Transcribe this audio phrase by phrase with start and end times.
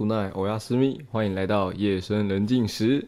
[0.00, 3.06] 古奈欧亚斯密，欢迎来到夜深人静时。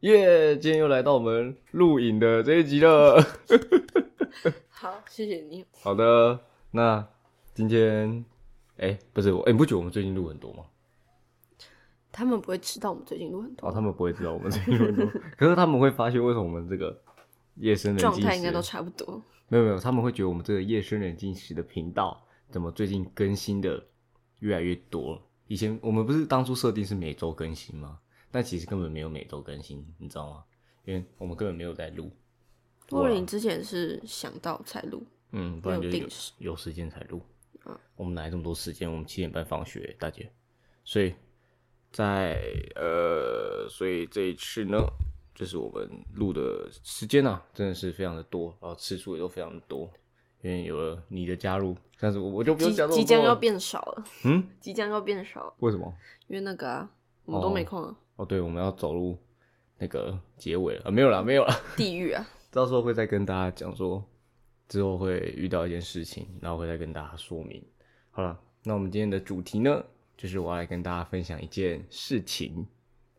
[0.00, 3.22] 耶，今天又来到我们录影的这一集了。
[4.70, 5.66] 好，谢谢你。
[5.82, 6.40] 好的，
[6.70, 7.06] 那
[7.52, 8.24] 今天，
[8.78, 10.64] 哎、不是我，哎、你不觉得我们最近录很多吗？
[12.10, 16.98] 他们不会知道我们最近录很多哦，他们不会知道我们最近录很多， 可是他们会发现为什么我们这个
[17.56, 19.22] 夜深人静时状态应该都差不多。
[19.48, 22.18] 没有没有，他们会觉得我们这个夜深人静时的频道
[22.48, 23.84] 怎么最近更新的
[24.38, 25.20] 越来越多了？
[25.50, 27.98] 以前我们不是当初设定是每周更新吗？
[28.30, 30.44] 但其实根本没有每周更新，你知道吗？
[30.84, 32.08] 因为我们根本没有在录，
[32.88, 37.20] 或者你之前是想到才录，嗯，不然就有时有时间才录。
[37.66, 38.88] 嗯我们哪来这么多时间？
[38.88, 40.30] 我们七点半放学，大姐。
[40.84, 41.12] 所以
[41.90, 42.40] 在
[42.76, 44.78] 呃，所以这一次呢，
[45.34, 49.92] 就是我们录的时间啊，真的是非常的多，然后次数也都非常的多，
[50.42, 55.92] 因为有了你的加入，但是我我就不用即讲这么 即将要变少了，嗯，即将要变少了，为什么？
[56.28, 56.90] 因为那个啊，
[57.24, 59.16] 我们都没空啊，哦，对，我们要走入
[59.78, 61.54] 那个结尾了啊，没有了，没有了。
[61.76, 64.02] 地狱啊， 到时候会再跟大家讲说，
[64.68, 67.62] 之后会遇到一件事情，然后会再跟大家说明。
[68.10, 69.84] 好了，那我们今天的主题呢，
[70.16, 72.66] 就是我要来跟大家分享一件事情。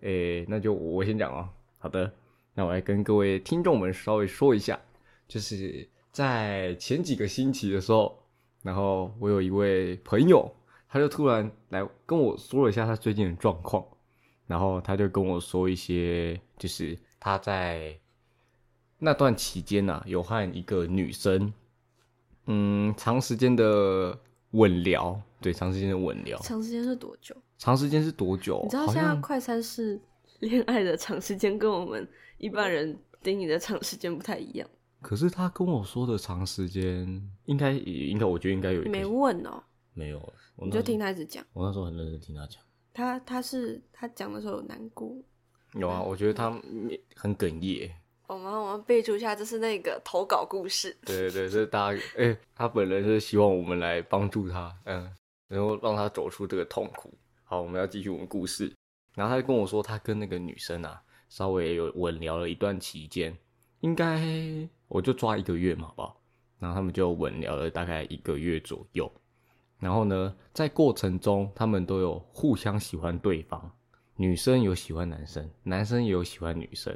[0.02, 1.48] 诶、那就我先讲哦。
[1.78, 2.12] 好的，
[2.56, 4.80] 那我来跟各位听众们稍微说一下，
[5.28, 8.18] 就是在前几个星期的时候，
[8.62, 10.54] 然后我有一位朋友，
[10.90, 13.86] 他就突然来跟我说了一下他最近的状况，
[14.46, 17.98] 然后他就跟我说一些，就是他在
[19.00, 21.54] 那段期间呐、有和一个女生，
[22.46, 24.20] 嗯，长时间的
[24.52, 27.36] 稳聊，对，长时间的稳聊，长时间是多久？
[27.58, 28.60] 长时间是多久？
[28.64, 30.00] 你知道现在快餐式
[30.40, 34.68] 恋爱的长时间跟我们一般人定义的长时间不太一样。
[35.02, 40.20] 可是他跟我说的长时间，应该也应该，我觉得应该有一个你没问哦，没有，
[40.56, 42.62] 我那你就听他一直讲，我那时候很认真听他讲。
[42.94, 45.16] 他他是他讲的时候有难过。
[45.74, 46.52] 有啊，我觉得他
[47.16, 47.90] 很哽咽。
[48.28, 50.96] 我们我们备注一下，这是那个投稿故事。
[51.06, 55.10] 对对对，这是大家哎、他本人是希望我们来帮助他，嗯，
[55.48, 57.14] 然后让他走出这个痛苦。
[57.44, 58.74] 好，我们要继续我们故事。
[59.16, 63.38] 然后他就跟我说，他跟那个女生啊，稍微有稳聊了一段期间，
[63.82, 64.18] 应该
[64.92, 66.22] 我就抓一个月嘛，好不好？
[66.60, 69.10] 然后他们就稳聊了大概一个月左右。
[69.80, 73.72] 然后呢，在过程中，他们都有互相喜欢对方，
[74.18, 76.96] 女生有喜欢男生，男生也有喜欢女生，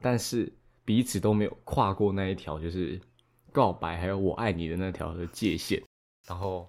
[0.00, 0.52] 但是
[0.84, 3.00] 彼此都没有跨过那一条就是
[3.50, 5.82] 告白还有我爱你的那条的界限。
[6.28, 6.68] 然后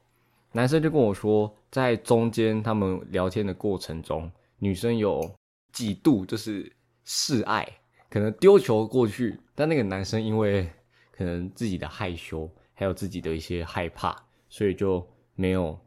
[0.54, 5.30] 男生就跟我说，在中间他们聊天的过程中，女生有
[5.74, 6.72] 几度就是
[7.04, 7.68] 示爱，
[8.10, 10.68] 可能丢球过去，但那个男生因为
[11.12, 15.80] 可能自己的害羞，还有自己的一些害怕，所以就没有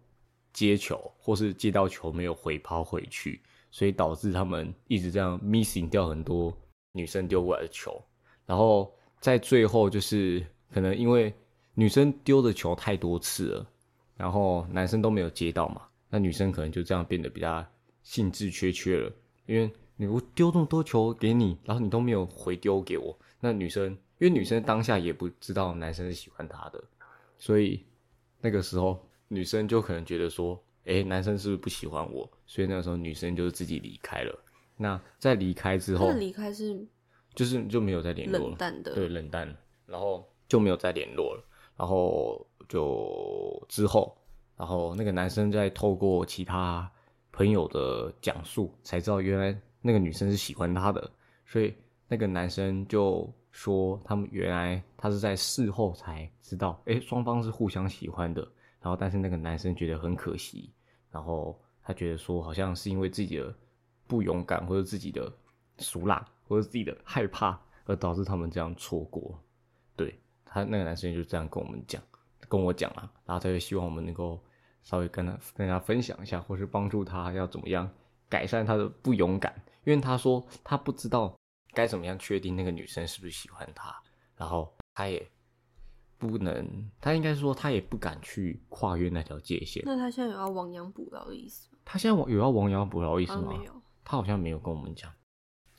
[0.53, 3.41] 接球，或是接到球没有回抛回去，
[3.73, 6.57] 所以导致他们一直这样 missing 掉很多
[6.93, 8.01] 女生丢过来的球。
[8.47, 11.35] 然后在最后就是可能因为
[11.75, 13.67] 女生丢的球太多次了，
[14.17, 17.67] 然后男生都没有接到嘛，那女生可能就这样变得比较
[18.05, 19.13] 兴致缺缺了，
[19.47, 26.83] 因为你我丢这么多球给你，然后你都没有回丢给我，那女生因为女生当下也不知道男生是喜欢她的，
[27.37, 27.85] 所以
[28.41, 32.27] 那个时候女生就可能觉得说，诶，男生是不是不喜欢我？
[32.47, 34.35] 所以那个时候女生就是自己离开了。
[34.79, 36.87] 那在离开之后离开是
[37.35, 41.45] 就是就没有再联络了冷，淡的，对，冷淡，然后就没有再联络了。
[41.77, 44.17] 然后就之后，
[44.57, 46.91] 然后那个男生在透过其他
[47.31, 51.11] 朋友的讲述，才知道原来那个女生是喜欢他的，
[51.45, 51.75] 所以
[52.15, 58.41] 那个男生就说他们原来他是在事后才知道，诶，双方是互相喜欢的。
[58.81, 60.73] 然后但是那个男生觉得很可惜，
[61.11, 63.53] 然后他觉得说好像是因为自己的
[64.07, 65.29] 不勇敢或者自己的
[65.79, 69.37] 俗辣或者自己的害怕，而导致他们这样错过。
[69.97, 72.01] 对他那个男生就这样跟我们讲，
[72.49, 74.39] 跟我讲啊，然后他就希望我们能够
[74.85, 77.91] 稍微跟他跟他分享一下，或是帮助他要怎么样
[78.29, 79.53] 改善他的不勇敢，
[79.85, 81.35] 因为他说他不知道
[81.75, 83.95] 该怎么样确定那个女生是不是喜欢他，
[84.37, 85.29] 然后他也
[86.17, 89.83] 不能，他应该说他也不敢去跨越那条界限。
[89.85, 91.79] 那他现在有要亡羊补牢的意思吗？
[91.85, 93.53] 他现在有要亡羊补牢的意思啊，吗？
[93.59, 93.83] 没有。
[94.05, 95.13] 他好像没有跟我们讲。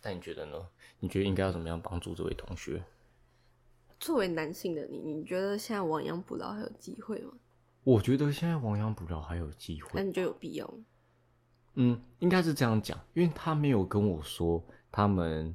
[0.01, 0.55] 但你觉得呢？
[0.99, 2.83] 你觉得应该要怎么样帮助这位同学？
[3.99, 7.31] 作为男性的你，你觉得现在亡羊补牢还有机会吗？
[7.83, 9.91] 我觉得现在亡羊补牢还有机会。
[9.93, 10.85] 那你就有必要吗？
[11.75, 15.53] 嗯，应该是这样讲，因为他没有跟我说他们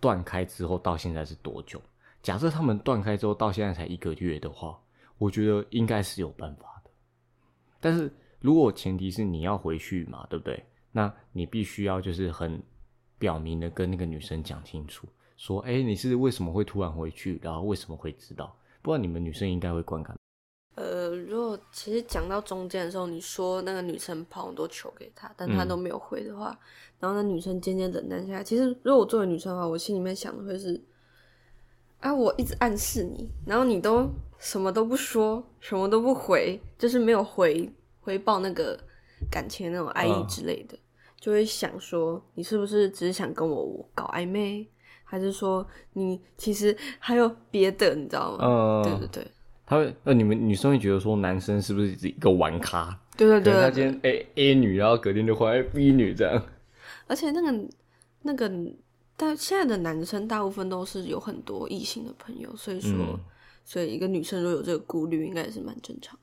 [0.00, 1.80] 断开之后到现在是多久。
[2.22, 4.78] 假设他们断开之后到现在才一个月的话，
[5.18, 6.90] 我觉得应该是有办法的。
[7.80, 10.64] 但是如果前提是你要回去嘛，对不对？
[10.92, 12.60] 那你必须要就是很
[13.18, 15.06] 表明的跟那个女生讲清楚，
[15.36, 18.56] 说，哎、你是为什么会突然回去，然后为什么会知道？
[18.82, 20.16] 不然你们女生应该会观感。
[21.26, 26.58] 呃，如果其实讲到中间的时候，你说那个女生抛很多球给他，但他嗯都没有回的话，
[26.98, 28.44] 然后那女生渐渐冷淡下来。
[28.44, 30.80] 其实如果我作为女生的话，我心里面想的会是，
[32.00, 34.08] 啊，我一直暗示你，然后你都
[34.38, 37.70] 什么都不说，什么都不回，就是没有回
[38.00, 38.78] 回报那个
[39.30, 40.78] 感情那种爱意嗯之类的，
[41.18, 44.66] 就会想说，你是不是只是想跟我搞暧昧，
[45.04, 48.38] 还是说你其实还有别的，你知道吗？
[48.42, 49.32] 嗯，对对对。
[49.66, 52.98] 他会，呃，你们女生会觉得说男生是不是一个玩咖？
[53.16, 56.42] 对对对可能他今天 A A 女，然后隔天就换 B 女这样。
[57.08, 57.68] 而且那个
[58.22, 58.50] 那个，
[59.16, 63.20] 但现在的男生大部分都是有很多异性的朋友，所以说，嗯
[63.64, 66.16] 所以一个女生如果有这个顾虑，应该也是蛮正常。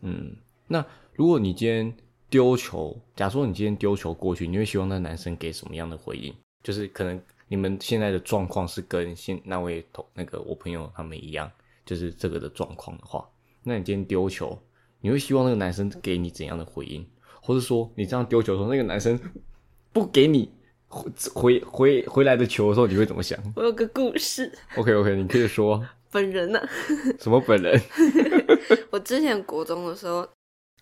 [0.00, 0.34] 嗯，
[0.66, 0.82] 那
[1.14, 1.94] 如果你今天
[2.30, 6.34] 丢球，假如说你今天丢球过去，你会希望那男生给什么样的回应？
[6.62, 11.50] 就是可能你们现在的状况是跟现那位同那个我朋友他们一样，
[11.86, 13.26] 就是这个的状况的话，
[13.62, 14.60] 那你今天丢球，
[15.00, 17.08] 你会希望那个男生给你怎样的回应？
[17.40, 19.18] 或者说你这样丢球的时候，那个男生
[19.94, 20.52] 不给你
[20.88, 25.80] 回回回回来的球的时候，你会怎么想我有个故事，？OK OK，你可以说
[26.10, 26.60] 本人呢、
[27.20, 27.80] 什么本人？
[28.90, 30.26] 我之前国中的时候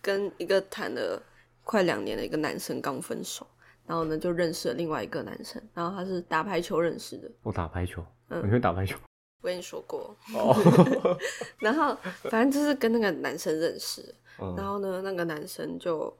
[0.01, 1.21] 跟一个谈了
[1.63, 3.45] 快两年的一个男生刚分手，
[3.85, 8.97] 然后呢就认识了另外一个男生，然后他是打排球认识的，我打排球，嗯你会打排球？
[9.41, 10.15] 我跟你说过。
[10.33, 10.55] 哦，
[11.59, 11.95] 然后
[12.29, 14.01] 反正就是跟那个男生认识，
[14.37, 16.15] 然嗯后呢那个男生就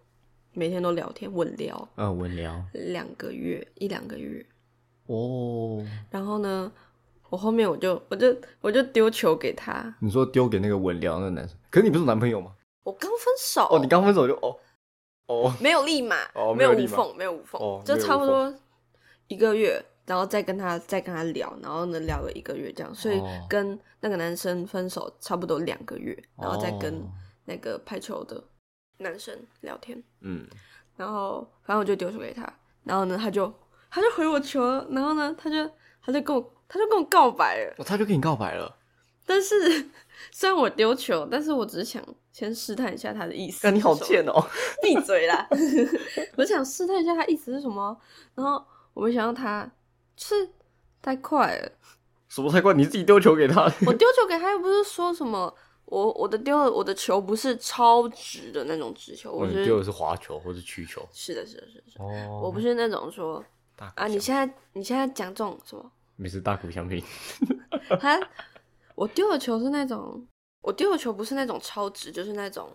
[0.54, 1.90] 每天都聊天稳聊。
[1.96, 2.64] 嗯，稳聊。
[2.74, 4.46] 两个月一两个月，
[5.08, 5.84] 哦。
[6.10, 6.72] 然后呢，
[7.30, 12.52] 我后面我就我就我就丢球给他，你说丢给那个稳聊那个男生，可是你不是男朋友吗？
[12.84, 14.56] 我刚分手，哦，你刚分手就哦。
[15.28, 18.54] 哦，没有立马，哦没有无缝，没有无缝，就差不多
[19.28, 27.12] 一个月，然后再跟他再跟他聊，然后呢聊了一个月这样，所以哦跟那个男生分手差不多两个月，然后再跟哦
[27.46, 28.44] 那个排球的
[28.98, 30.48] 男生聊天，嗯，
[30.96, 32.52] 然后反正我就丢球给他，
[32.84, 33.52] 然后呢他就
[33.90, 35.70] 他就回我球了，然后呢他就
[36.04, 37.74] 他就跟我他就跟我告白了。
[37.78, 38.76] 哦他就跟你告白了，
[39.26, 39.90] 但是
[40.32, 43.62] 虽然我丢球，但是我只是想先试探一下他的意思。
[43.64, 44.44] 那你好贱哦！
[44.82, 45.48] 闭嘴啦！
[46.38, 47.96] 我想试探一下他意思是什么，
[48.34, 48.64] 然后
[48.94, 49.72] 我没想到他就
[50.18, 50.50] 是
[51.02, 51.72] 太快了。
[52.28, 52.74] 什么太快？
[52.74, 55.54] 你自己丢球给他，我丢球给他又不是说什么，
[55.86, 61.08] 我我的丢的我的球不是超直的那种直球，我是、丢的是滑球或者曲球。
[61.14, 62.42] 是的是的是的是的，哦。
[62.44, 63.42] 我不是那种说
[63.96, 67.02] 啊，你现在你现在讲这种什么，没事大鼓相拼，
[68.00, 68.20] 他
[68.96, 70.26] 我丢的球是那种，
[70.62, 72.70] 我丢的球不是那种超直，就是那种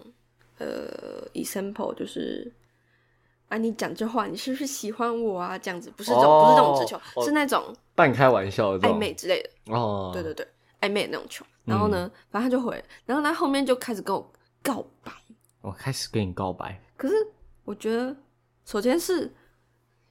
[0.59, 2.51] 呃，example 就是
[3.51, 5.59] 啊，你讲这话，你是不是喜欢我啊？
[5.59, 9.75] 这样子不是这种，哦不是这种直球，哦是那种半开玩笑暧昧之类的。
[9.75, 10.47] 哦，对对对，
[10.81, 11.45] 暧昧的那种球。
[11.65, 14.33] 然后呢，反正他就回，然后他后面就开始跟我
[14.63, 15.13] 告白。
[15.61, 17.15] 我开始跟你告白，可是
[17.65, 18.17] 我觉得，
[18.65, 19.31] 首先是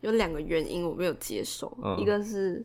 [0.01, 2.63] 有两个原因我没有接受，嗯一个是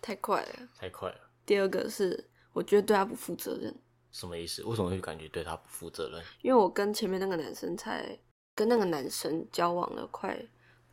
[0.00, 3.74] 太快了，太快了，第二个是我觉得对他不负责任。
[4.10, 4.64] 什么意思？
[4.64, 6.22] 为什么会感觉对他不负责任？
[6.40, 8.18] 因为我跟前面那个男生才
[8.58, 10.36] 跟那个男生交往了快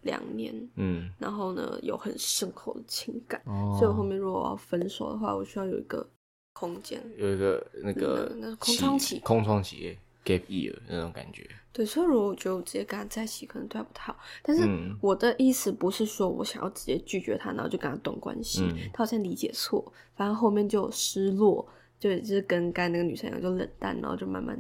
[0.04, 6.08] 两年，嗯，然后呢有很深厚的情感，哦所以我后面如果我要分手的话，我需要有一个
[6.54, 7.02] 空间。
[7.18, 14.20] 有一个那个那那空窗期空窗期 gap year 那种感觉，对，所以如果我觉得我直接跟他在一起，可能对他不太好。
[14.44, 18.62] 但是嗯我的意思不是说我想要直接拒绝他，然后就跟他断关系。
[18.62, 21.68] 嗯他好像理解错，反正后面就失落，
[22.00, 24.56] 就就是跟刚才那个女生一样，就冷淡，然后就慢慢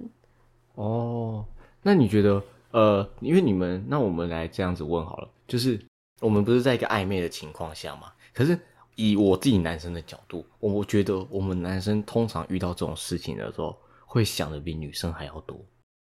[0.73, 1.45] 哦，
[1.83, 2.43] 那你觉得，
[2.75, 5.79] 呃，因为你们，那我们来这样子问好了，就是
[6.19, 8.11] 我们不是在一个暧昧的情况下嘛？
[8.33, 8.59] 可是
[8.95, 15.57] 以我自己男生的角度，我我觉得我们男生通常遇到这种事情的时候，会想的比女生还要多。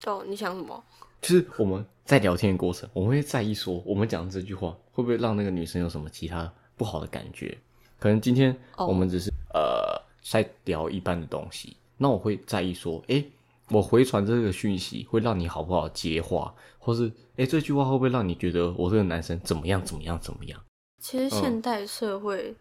[0.06, 0.82] 哦，你想什么？
[1.20, 7.58] 就是我们在聊天的过程，我们会在意说，我们讲这句话会不会让那个女生有什么其他不好的感觉？
[7.98, 13.30] 可能今天我们只是、呃在聊一般的东西，那我会在意说，诶，
[13.72, 20.60] 我回传这个讯息会让你好不好接话，或是诶这句话会不会让你觉得我这个男生怎么样怎么样怎么样？
[21.00, 22.54] 其实现代社会、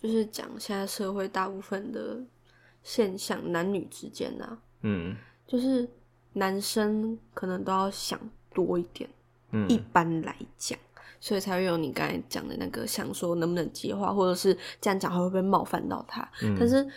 [0.00, 2.18] 就是讲现在社会大部分的
[2.82, 5.14] 现象，男女之间啊，嗯
[5.46, 5.88] 就是
[6.34, 8.18] 男生可能都要想
[8.54, 9.10] 多一点，
[9.50, 10.78] 嗯一般来讲，
[11.20, 16.26] 所以才会有你刚才讲的那个想说能不能接话，或者是这样讲会不会冒犯到他。
[16.42, 16.88] 嗯但是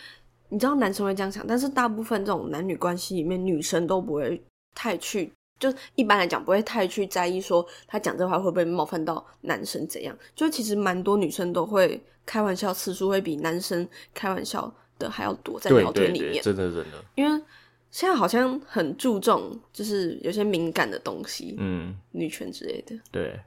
[0.48, 4.42] 你知道男生会这样想，但是大部分这种男女关系里面，女生都不会
[4.74, 10.16] 太去就一般来讲不会太去在意说他讲这话会不会冒犯到男生怎样。
[10.34, 16.42] 就其实蛮多女生都会开玩笑次数会比男生开玩笑的还要多，在聊天里面。
[16.42, 17.42] 真的真的，因为
[17.90, 22.94] 现在好像很注重就是有些敏感的东西，嗯，女权之类的。
[23.10, 23.40] 对，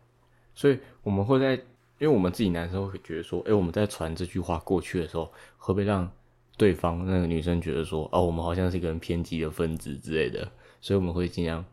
[0.56, 6.10] 所以我们会在，因为我们自己男生会觉得说，哎、我们在传这句话过去的时候，会不会让
[6.60, 10.48] 对方那个女生觉得说，哦，我们好像是一个很偏激的分子之类的，
[10.82, 11.64] 所以我们会尽量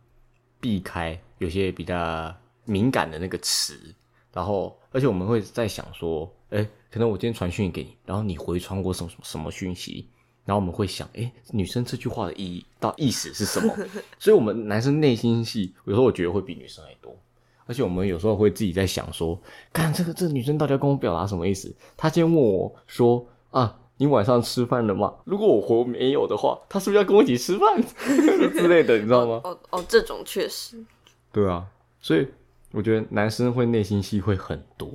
[0.60, 2.32] 避开有些比较
[2.64, 3.76] 敏感的那个词，
[4.32, 10.08] 然后，而且我们会在想说，哎、可能我今天传讯给你，然后你回传我什么什么什么讯息。
[10.44, 13.74] 然后我们会想，哎，女生这句话的意义到意思是什么？
[14.16, 17.12] 所以，我们男生内心戏有时候我觉得会比女生还多。
[17.66, 19.36] 而且我们有时候会自己在想说，
[19.72, 21.74] 看这个这个女生到底要跟我表达什么意思？
[21.96, 25.14] 她今天问我说啊，你晚上吃饭了吗？
[25.24, 27.80] 如果我回没有的话，他是不是要跟我一起吃饭
[28.52, 28.98] 之类的？
[28.98, 29.40] 你知道吗？
[29.44, 30.84] 哦哦，这种确实
[31.32, 31.66] 对啊，
[32.00, 32.26] 所以
[32.72, 34.92] 我觉得男生会内心戏会很多。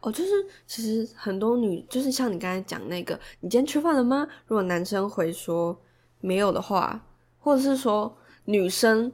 [0.00, 0.30] 哦，就是
[0.66, 4.26] 其实很多女，就是像你刚才讲那个，你今天吃饭了吗？
[4.46, 5.78] 如果男生回说
[6.20, 7.04] 没有的话，
[7.38, 9.10] 或者是说女生，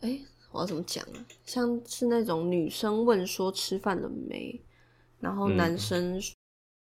[0.00, 0.20] 哎，
[0.52, 1.18] 我要怎么讲啊？
[1.44, 4.60] 像是那种女生问说吃饭了没，
[5.20, 6.34] 然后嗯男生说、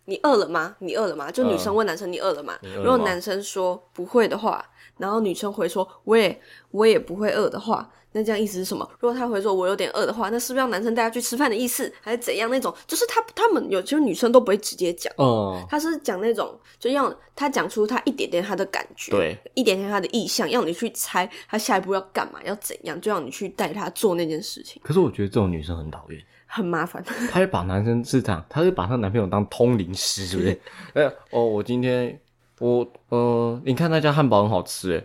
[0.10, 0.74] 你饿了吗？
[0.80, 1.30] 你饿了吗？
[1.30, 2.58] 就女生问男生你饿了吗？
[2.62, 4.66] 你饿了吗如果男生说不会的话，
[4.98, 8.90] 然后女生回说我也我也不会饿的话，那这样意思是什么？
[9.02, 12.50] 如果他回说我有点饿的话，那是不是要男生带他去吃饭的意思，还是怎样？
[12.50, 26.24] 那种就是他他们有些女生都不会直接讲，哦、他是讲那种就要他讲出他一点点他的感觉，对，一点点他的意向，要你去猜他下一步要干嘛，要怎样，就要你去带他做那件事情，可是我觉得这种女生很讨厌。
[26.48, 27.04] 很麻烦。
[27.30, 30.60] 她会把男生是这样，她会把她男朋友当通灵师，是不是？
[30.94, 32.20] 哎，哦，我今天
[32.60, 35.04] 我呃，你看那家汉堡很好吃，哎，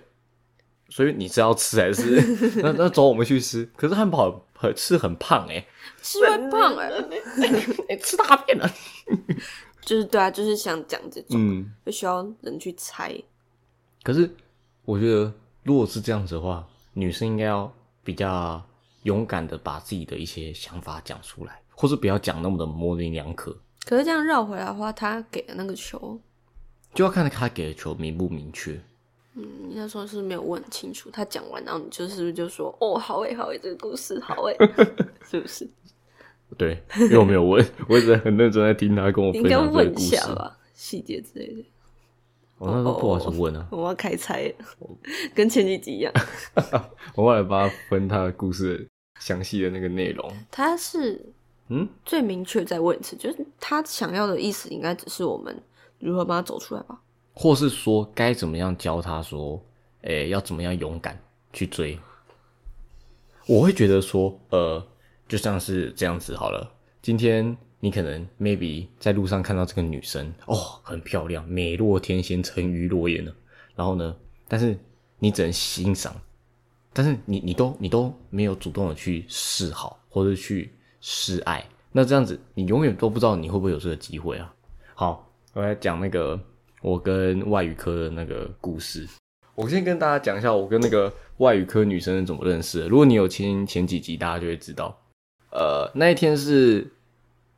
[0.88, 2.20] 所以你是要吃还是
[2.62, 3.68] 那那走我们去吃？
[3.76, 5.66] 可是汉堡很吃很胖，哎，
[6.00, 6.88] 吃会胖哎、
[7.88, 8.70] 哎，吃大便了。
[9.84, 13.12] 就是对啊，就是想讲这种，嗯，就需要人去猜。
[14.04, 14.30] 可是
[14.84, 15.32] 我觉得
[15.64, 17.72] 如果是这样子的话，女生应该要
[18.04, 18.64] 比较
[19.02, 26.20] 勇敢的把自己的一些想法讲出来，或是不要讲那么的模棱两可，可是这样绕回来的话，他给的那个球，
[26.94, 28.80] 就要看他给的球明不明确。
[29.34, 34.56] 嗯，你那时候是没有问清楚，他讲完，然后你就是不是就说哦，好诶，好诶，这个故事好诶，
[35.24, 35.68] 是不是？
[36.58, 40.16] 对，因为我没有问，我一直很认真在听他跟我应该分享这个问一故事。
[40.16, 41.64] 下吧，细节之类的。
[42.58, 44.54] 我那时候不好意思问啊，我要开猜了，
[45.34, 46.12] 跟前几集一样。
[47.16, 48.86] 我后来帮他分他的故事
[49.24, 50.30] 详细的那个内容。
[50.50, 51.24] 他是
[51.68, 55.56] 嗯，最明确再问一次，就是他想要的意思，应该只是我们
[55.98, 57.00] 如何帮他走出来吧。
[57.32, 59.64] 或是说该怎么样教他说，
[60.02, 61.18] 诶、要怎么样勇敢
[61.52, 61.98] 去追。
[63.46, 64.84] 我会觉得说，呃，
[65.28, 66.70] 就像是这样子好了。
[67.00, 73.34] 今天你可能 maybe 在路上看到这个女生，哦，很漂亮，美若天仙，沉鱼落雁的。
[73.74, 74.14] 然后呢，
[74.46, 74.78] 但是
[75.18, 76.14] 你只能欣赏，
[76.92, 81.64] 但是你你都你都没有主动的去示好，或者去示爱。
[81.90, 84.52] 那这样子，你永远都不知道你会不会有这个机会啊。
[84.94, 86.38] 好，我来讲那个
[86.80, 89.06] 我跟外语科的那个故事。
[89.54, 92.88] 我先跟大家讲一下我跟那个外语科女生是怎么认识的。
[92.88, 94.98] 如果你有听前几集，大家就会知道。
[95.50, 96.90] 呃，那一天是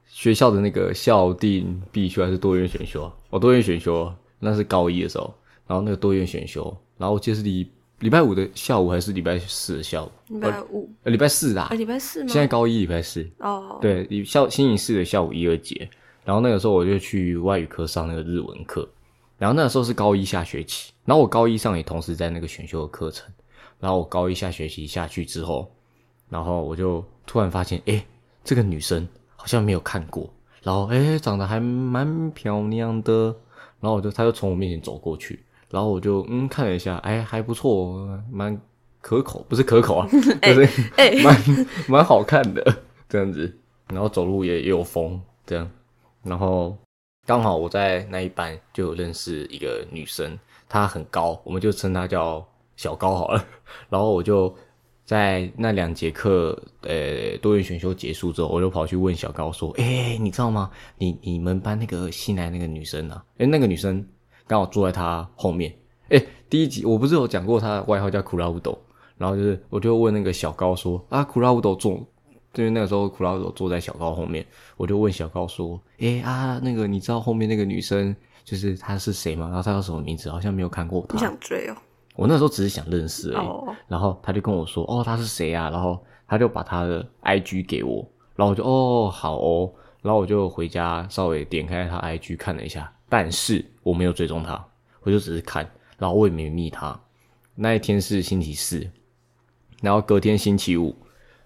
[0.07, 3.15] 学校的那个校定必修还是多元选修啊？
[3.31, 5.33] 哦，多元选修，那是高一的时候。
[5.67, 7.71] 然后那个多元选修，然后我记得是礼
[8.05, 10.11] 礼拜五的下午还是礼拜四的下午？
[10.29, 10.91] 礼拜五。
[11.05, 11.63] 呃，礼拜四啦。
[11.63, 11.75] 啊，。
[11.75, 12.29] 礼拜四吗？
[12.29, 13.27] 现在高一礼拜四。
[13.39, 15.89] 哦，对，礼下星期四的下午一二节，
[16.23, 18.87] 然后那个时候我就去外语科上那个日文课，
[19.39, 23.27] 然后那个时候是高一下学期，然后我高一上也同时在那个选修的课程，
[23.81, 25.73] 然后我高一下学期下去之后，
[26.29, 28.05] 然后我就突然发现，诶，
[28.45, 30.29] 这个女生好像没有看过，
[30.63, 33.35] 然后诶，长得还蛮漂亮的，
[33.81, 35.43] 然后我就她就从我面前走过去，
[35.75, 38.57] 然后我就嗯看了一下，哎还不错，蛮
[39.01, 40.09] 可口，不是可口啊，
[40.41, 41.37] 就是哎蛮
[41.89, 42.63] 蛮好看的
[43.09, 43.53] 这样子，
[43.89, 45.69] 然后走路也也有风这样，
[46.23, 46.77] 然后
[47.27, 50.39] 刚好我在那一班就有认识一个女生，
[50.69, 53.45] 她很高，我们就称她叫小高好了。
[53.89, 54.55] 然后我就
[55.05, 60.71] 在那两节课，呃，多元选修结束之后，我就跑去问小高说：“哎、你知道吗？
[60.97, 64.07] 你你们班那个新来那个女生啊，哎、那个女生
[64.47, 65.75] 刚好坐在他后面。
[66.11, 68.79] 哎、第一集我不是有讲过他的外号叫苦拉乌斗，
[69.17, 71.99] 然后就是我就问那个小高说：啊，苦拉乌斗坐，
[72.53, 74.47] 就是那个时候苦拉乌斗坐在小高后面，
[74.77, 79.47] 我就问小高说：哎、啊，那个你知道后面那个女生就是她是谁吗？
[79.47, 80.31] 然后她叫什么名字？
[80.31, 81.15] 好像没有看过她。
[81.15, 81.77] 你想追哦？
[82.17, 83.47] 我那时候只是想认识而已。
[83.47, 85.99] 哦，然后他就跟我说：“哦，她是谁啊？”然后
[86.29, 94.67] 他就把他的 IG 给我，然后我就哦好哦，然后我就回家稍微点开他 IG 看了一下，但是我没有追踪他，
[95.03, 95.65] 我就只是看，
[95.97, 96.99] 然后我也没密他。
[97.55, 98.85] 那一天是星期四，
[99.81, 100.93] 然后隔天星期五，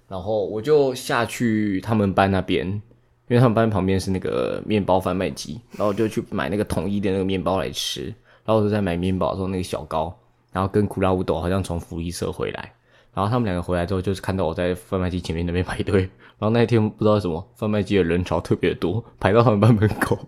[0.09, 8.05] 然后我就下去他们班那边，因为他们班旁边是那个面包贩卖机，然后就去买那个统一的那个面包来吃。
[8.45, 10.19] 然后我就在买面包的时候，那个小高，
[10.51, 12.73] 然后跟库拉乌斗好像从福利社回来，
[13.15, 16.03] 然后他们两个回来之后，就是看到我在贩卖机前面那边排队，
[16.39, 20.19] 然后那一天不知道什么贩卖机的人潮特别多，排到他们班门口，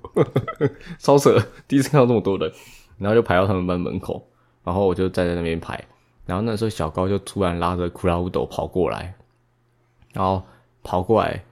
[0.99, 2.53] 超扯，第一次看到这么多人，
[2.99, 4.27] 然后就排到他们班门口，
[4.65, 5.83] 然后我就站在那边排，
[6.27, 9.15] 然后那时候小高就突然拉着库拉乌斗跑过来，
[10.13, 10.43] 然后
[10.83, 11.45] 跑过来。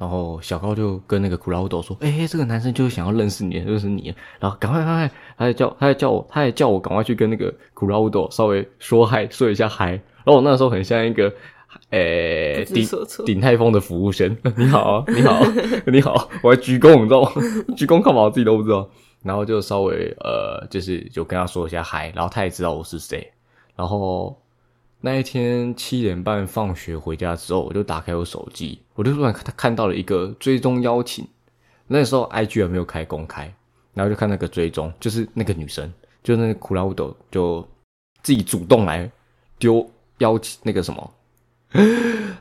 [0.00, 9.90] 然后小高就跟那个库拉乌斗说：“哎、这个男生就是想要认识你，认识你，然后赶快赶快，他还叫他还叫我，他也叫我赶快去跟那个库拉乌斗稍微说嗨，说一下嗨。
[9.90, 11.30] 然后我那时候很像一个，
[11.90, 12.88] 诶、顶
[13.26, 15.44] 顶泰丰的服务生， 你好啊，你好，
[15.92, 17.30] 你好，我还鞠躬，你知道吗？
[17.76, 18.22] 鞠躬干嘛？
[18.22, 18.88] 我自己都不知道。
[19.22, 23.30] 然后就稍微呃，就是就跟他说一下嗨，然后他也知道我是谁。
[23.76, 24.34] 然后
[25.02, 31.26] 那一天七点半放学回家之后，我就打开我手机，我就突然看看到了一个追踪邀请。
[31.86, 33.52] 那时候 IG 还没有开公开，
[33.94, 35.92] 然后就看那个追踪，就是那个女生，
[36.22, 37.66] 就那个库拉乌斗就
[38.22, 39.10] 自己主动来
[39.58, 41.10] 丢邀请那个什么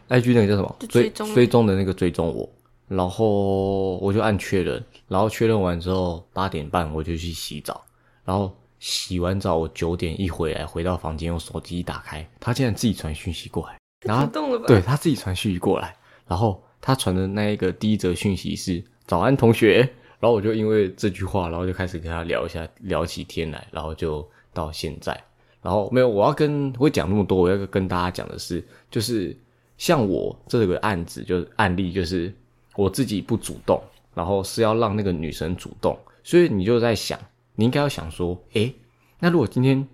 [0.09, 0.75] IG 那个叫什么？
[0.79, 2.47] 追就追踪追踪的那个追踪我，
[2.87, 7.83] 然后我就按确认，然后确认完之后八点半我就去洗澡，
[8.25, 14.65] 然后洗完澡我九点一回来回到房间，用手机一打开，他竟然自己传讯息过来，然后动了吧？
[14.67, 15.95] 对他自己传讯息过来，
[16.27, 19.79] 然后他传的那一个第一则讯息是“早安，同学”，
[20.19, 25.21] 然后我就因为这句话，然后就开始跟他聊一下，聊起天来，然后就到现在，
[25.61, 29.37] 然后没有，我要跟我会讲那么多，我要跟大家讲的是，就是
[29.77, 32.33] 像我这个案子，就是案例，就是
[32.75, 33.81] 我自己不主动，
[34.13, 37.19] 然后是要让那个女生主动，所以你就在想，
[37.59, 38.73] 你应该要想说，诶，
[39.19, 39.85] 那如果今天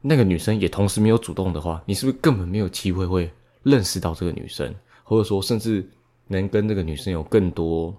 [0.00, 3.30] 那个女生也同时没有主动的话，你是不是根本没有机会会
[3.62, 5.88] 认识到这个女生，或者说甚至
[6.26, 7.94] 能跟这个女生有更多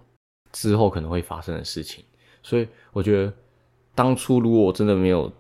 [0.52, 2.04] 之后可能会发生的事情？
[2.44, 3.34] 所以我觉得，
[3.96, 5.32] 当初如果我真的没有，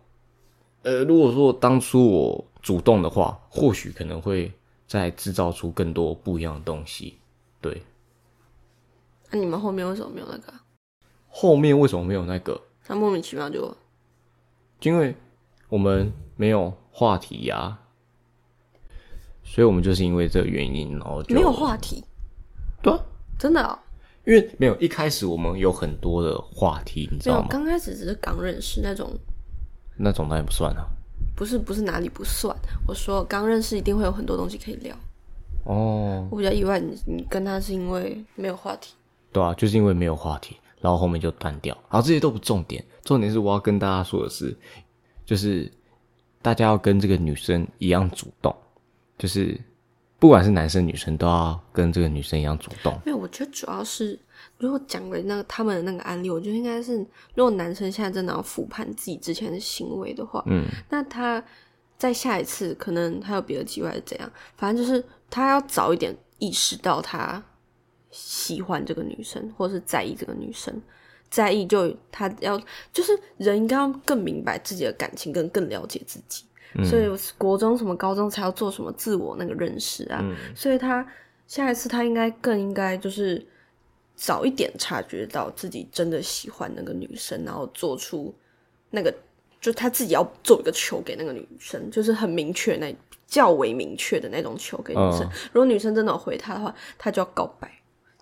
[0.83, 4.49] 呃，如果说当初我主动的话，或许可能会
[4.87, 7.17] 再制造出更多不一样的东西。
[7.59, 7.83] 对，
[9.29, 10.63] 那、你们后面为什么没有那个啊？
[11.27, 12.61] 后面为什么没有那个？
[12.87, 13.75] 他莫名其妙就
[14.81, 15.13] 因为
[15.67, 17.77] 我们没有话题呀、
[19.43, 22.03] 所以我们就是因为这个原因，然后就没有话题，
[22.81, 22.99] 对啊，
[23.37, 23.77] 真的、哦、
[24.23, 27.41] 因为没有一开始我们有很多的话题，你知道。
[27.41, 27.47] 吗？
[27.49, 29.11] 刚开始只是刚认识那种，
[29.97, 30.87] 那种当然不算啊。
[31.35, 32.55] 不是不是哪里不算。
[32.87, 34.95] 我说刚认识一定会有很多东西可以聊。
[35.65, 38.93] 哦，我比较意外你，你跟他是因为没有话题。
[39.31, 41.75] 对啊，就是因为没有话题，然后后面就断掉。
[41.89, 44.55] 然后这些都不重点，重点是我要跟大家说的是，
[45.25, 45.71] 就是
[46.41, 48.55] 大家要跟这个女生一样主动，
[49.17, 49.59] 就是
[50.19, 52.99] 不管是男生女生都要跟这个女生一样主动。
[53.05, 54.19] 没有，我觉得主要是
[54.57, 56.97] 如果讲了那个他们的那个案例，我觉得应该是，
[57.35, 61.43] 如果男生现在真的要复盘自己之前的行为的话，嗯，那他
[61.97, 67.43] 在下一次可能还有别的机会还是怎样，反正就是他要早一点意识到他
[68.17, 70.81] 喜欢这个女生，或是在意这个女生。
[71.29, 72.59] 在意就他要
[72.91, 76.43] 就是人应该要更明白自己的感情，跟更了解自己。
[76.83, 80.23] 所以国中什么高中才要做什么自我那个认识啊。
[80.55, 81.05] 所以他
[81.45, 83.45] 下一次他应该更应该就是
[84.15, 88.33] 早一点察觉到自己真的喜欢那个女生，然后做出
[88.89, 89.13] 那个
[89.59, 92.95] 就他自己要做一个球给那个女生，就是很明确那
[93.27, 95.23] 较为明确的那种球给女生。
[95.23, 97.69] 嗯如果女生真的有回他的话，他就要告白，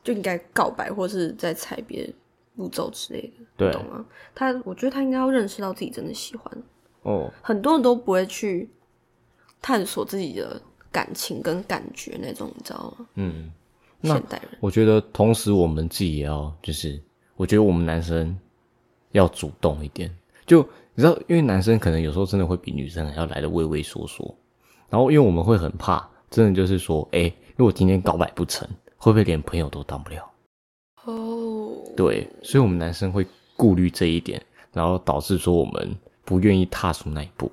[0.06, 2.14] 就应该告白或是在踩别的
[2.56, 4.06] 步骤之类的，对你懂吗？
[4.36, 6.64] 他我觉得他应该要认识到自己真的喜欢。
[7.02, 8.70] 哦，很多人都不会去
[9.62, 13.08] 探索自己的感情跟感觉那种，你知道吗？
[13.16, 13.52] 嗯，
[14.00, 17.02] 那现代人我觉得同时我们自己也要，就是
[17.36, 18.38] 我觉得我们男生
[19.12, 20.16] 要主动一点。
[20.46, 20.62] 就
[20.94, 24.38] 你知道，因为男生可能有时候真的会比女生还要来的畏畏缩缩，
[24.88, 28.68] 然后因为我们会很怕，真的就是说，哎、如果今天告白不成，
[29.06, 30.28] 会不会连朋友都当不了？
[31.04, 33.24] 哦，对，所以我们男生会
[33.56, 37.52] 顾虑这一点，然后导致说我们不愿意踏出那一步。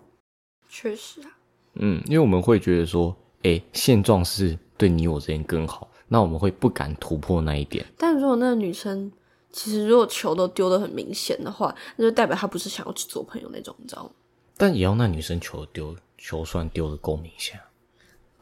[0.70, 1.28] 确实啊，
[1.74, 7.84] 嗯，因为我们会觉得说，哎、现状是对你我之间更好，那我们会不敢突破那一点。
[7.98, 9.12] 但如果那个女生
[9.50, 14.10] 其实如果球都丢的很明显的话，那就代表她不是想要去做朋友那种，你知道吗？
[14.56, 17.64] 但也要那女生球丢球算丢的够明显啊，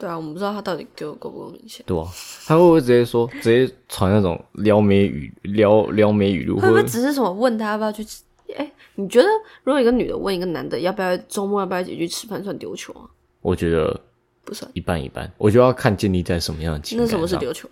[0.01, 2.07] 对啊，我们不知道他到底丢的够不够明显，对啊、
[2.47, 8.23] 他会不会直接说，直接传那种撩妹语撩撩妹语录，会不会只是什么问他要不要去吃？
[8.57, 9.29] 哎、你觉得
[9.63, 13.07] 如果一个女的问一个男的要不要周末要不要一起去吃饭，算丢球啊？
[13.43, 14.01] 我觉得
[14.45, 14.69] 不算。
[14.75, 17.69] 一半一半，我就要看建立在什么样的情感那什么是上丢球？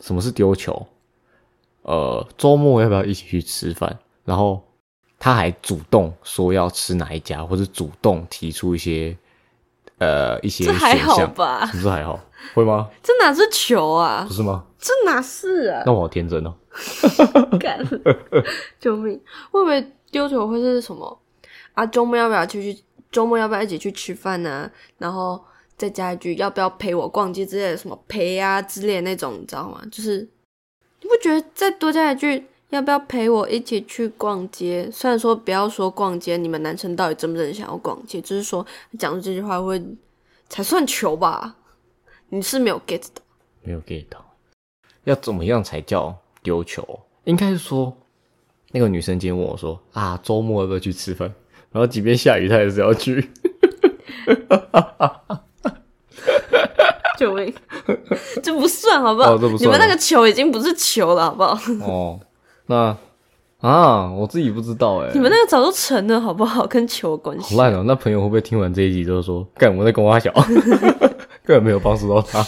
[0.00, 0.86] 什么是丢球？
[1.82, 3.98] 呃，周末要不要一起去吃饭？
[4.24, 4.62] 然后
[5.18, 9.16] 他还主动说要吃哪一家，或者主动提出一些
[9.98, 11.66] 呃一些这还好，吧？
[11.66, 12.18] 是不是还好？
[12.54, 12.88] 会吗？
[13.02, 14.32] 这哪是球啊不？
[14.34, 14.64] 是吗？
[14.78, 15.82] 这哪是啊？
[15.84, 16.54] 那我好天真哦。
[17.58, 17.78] 干！
[18.78, 19.20] 救命！
[19.50, 21.20] 会不会丢球会是什么
[21.74, 21.84] 啊？
[21.86, 22.82] 周末要不要去去？
[23.10, 25.42] 周末要不要一起去吃饭呢、然后
[25.78, 29.80] 再加一句要不要陪我逛街之类的，什么陪啊之类的那种，你知道吗？
[29.90, 30.18] 就是
[31.00, 34.90] 你不觉得再多加一句要不要陪我一起去逛街？
[34.92, 38.20] 虽然说不要说逛街，你们男生到底真不真想要逛街？
[38.20, 38.64] 就是说
[38.98, 39.82] 讲出这句话会
[40.48, 41.56] 才算球吧？
[42.28, 43.22] 你是没有 get 的。
[43.62, 44.22] 没有 get 到，
[45.04, 47.00] 要怎么样才叫丢球？
[47.24, 47.96] 应该是说，
[48.72, 51.32] 那个女生今天问我说啊，周末要不要去吃饭？
[51.70, 53.30] 然后即便下雨，她也是要去。
[57.18, 57.52] 救命！
[58.42, 59.36] 这不算好不好？
[59.58, 61.58] 你们那个球已经不是球了，好不好？
[61.90, 62.20] 哦，
[62.68, 62.96] 那
[63.60, 66.64] 啊，我自己不知道哎、你们那个早就成了，好不好？
[66.66, 67.60] 跟球有关系好。
[67.62, 67.82] 烂哦！
[67.84, 70.32] 那朋友会不会听完这一集之后说，干我在跟我小，
[71.44, 72.46] 根本没有帮助到他？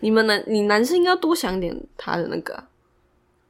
[0.00, 2.64] 你们男，你男生应该多想点他的那个啊、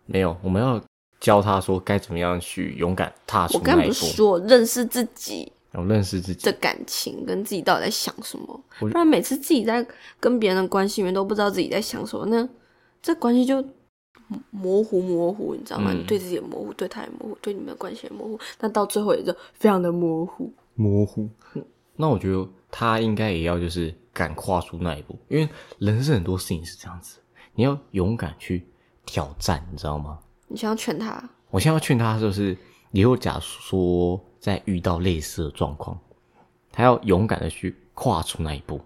[0.06, 0.80] 没有，我们要
[1.20, 6.44] 教他说该怎么样去勇敢踏出我刚那一步才不是，说认识自己然后认识自己。
[6.44, 9.86] 的感情，跟自己到底在想什么，不然每次自己在
[10.18, 12.48] 跟别人的关系里面都不知道自己在想什么，那
[13.00, 13.64] 这关系就
[14.50, 15.92] 模糊模糊，你知道吗？
[15.92, 20.52] 嗯你对自己也模糊，对他也模糊，对你们的关系也模糊，但到最后也就非常的模糊。
[20.74, 21.28] 模糊。
[21.96, 27.18] 那我觉得他应该也要就是敢跨出那一步，因为人生很多事情是这样子，
[27.54, 28.66] 你要勇敢去
[29.04, 30.18] 挑战，你知道吗？
[30.48, 32.56] 你想要劝他，我现在要劝他，就是
[32.92, 35.98] 以后假如说在遇到类似的状况，
[36.72, 38.80] 他要勇敢的去跨出那一步，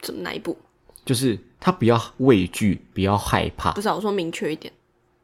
[0.00, 0.56] 怎么哪一步？
[1.04, 4.72] 就是他不要畏惧，不要害怕不，是、啊，我说明确一点，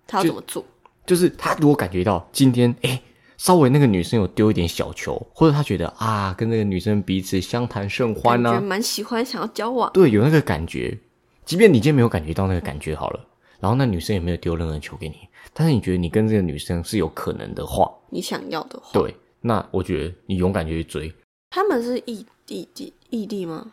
[0.07, 0.65] 他要怎么做？
[1.07, 3.03] 就是他如果感觉到今天哎、诶
[3.37, 9.91] 稍微那个女生有丢一点小球，或者他觉得啊跟那个女生彼此相谈甚欢啊，感觉蛮喜欢，想要交往。
[9.93, 10.97] 对，有那个感觉，
[11.45, 13.21] 即便你今天没有感觉到那个感觉好了，
[13.61, 15.17] 然后那女生也没有丢任何球给你，
[15.53, 21.13] 但是你觉得你跟这个女生是有可能的话，你想要的话，对，那我觉得你勇敢就去追，
[21.51, 23.69] 他们是异地地异地吗？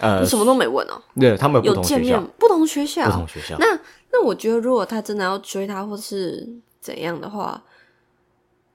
[0.00, 3.66] 呃你，什么都没问哦、对，他们有见面不同学校，不同学校，那
[4.12, 6.48] 那我觉得，如果他真的要追她，或是
[6.80, 7.62] 怎样的话，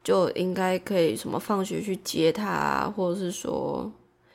[0.03, 3.91] 就应该可以什么放学去接她啊，或者是说，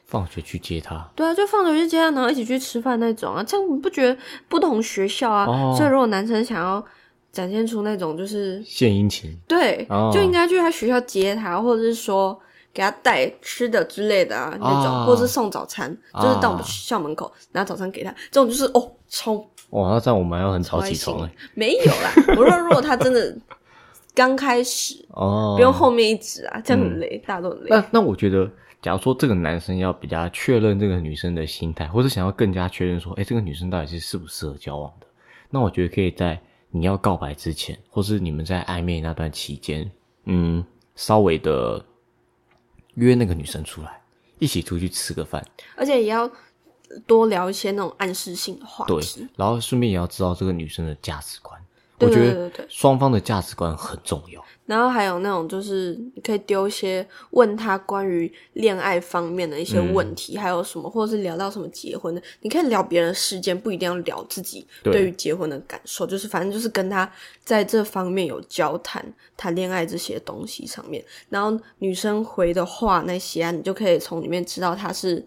[0.07, 3.43] 放学去接她，对啊，就放学去接她，然后一起去吃饭那种啊。
[3.43, 5.47] 这样你不觉得不同学校啊？
[5.47, 6.85] 哦所以如果男生想要
[7.33, 12.39] 展现出那种就是献殷勤，对，哦就应该去他学校接他，或者是说
[12.73, 19.35] 给他带吃的之类的啊，那种，啊或者是送早餐，就是到我们校门口拿早餐给他，这种就是哦，超
[19.71, 22.13] 哇，那这样我们还要很早起床哎，没有啦。
[22.39, 23.37] 我说如果他真的
[24.15, 27.67] 刚开始，哦，不用后面一直啊，这样很累，大家都很累。
[27.71, 28.51] 那那我觉得，
[28.83, 35.07] 假如说这个男生要比较确认这个女生的心态，或者想要更加确认说，哎、这个女生到底是适不适合交往的，
[35.51, 39.91] 那我觉得可以在你要告白之前，或是你们在暧昧那段期间，
[40.25, 40.65] 嗯，
[40.97, 41.85] 稍微的
[43.07, 44.01] 约那个女生出来，
[44.39, 45.45] 一起出去吃个饭，
[45.77, 46.31] 而且也要
[47.07, 51.61] 多聊一些那种暗示性的话对题。，然后顺便也要知道这个女生的价值观。
[51.99, 54.43] 对我觉得双方的价值观很重要。
[54.71, 67.11] 然后还有那种就是你可以丢一些问他关于恋爱方面的一些问题，还有什么，或者是聊到什么结婚的，你可以聊别人的事件，不一定要聊自己对对于结婚的感受，就是反正就是跟他
[67.45, 69.05] 在这方面有交谈，
[69.37, 75.27] 谈恋爱这些东西上面，然后女生回的话那些啊，你就可以从里面知道他是。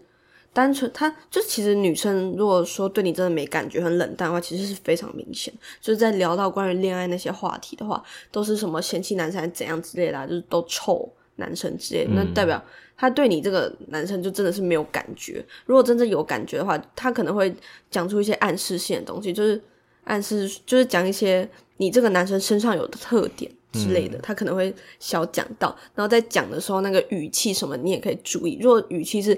[0.54, 5.52] 单纯，他就其实女生如果说对你真的没感觉、很冷淡的话，其实是非常明显。
[5.80, 12.62] 就是在聊到关于恋爱那些话题的话，都是什么嫌弃男生还是怎样之类的、啊，就是都臭男生之类的，那代表
[12.96, 15.44] 他对你这个男生就真的是没有感觉。
[15.66, 17.52] 如果真正有感觉的话，他可能会
[17.90, 19.60] 讲出一些暗示性的东西，就是
[20.04, 21.46] 暗示，就是讲一些
[21.78, 28.56] 你这个男生身上有的特点之类的，他可能会小讲到，然后在讲的时候那个语气什么，你也可以注意。
[28.62, 29.36] 如果语气是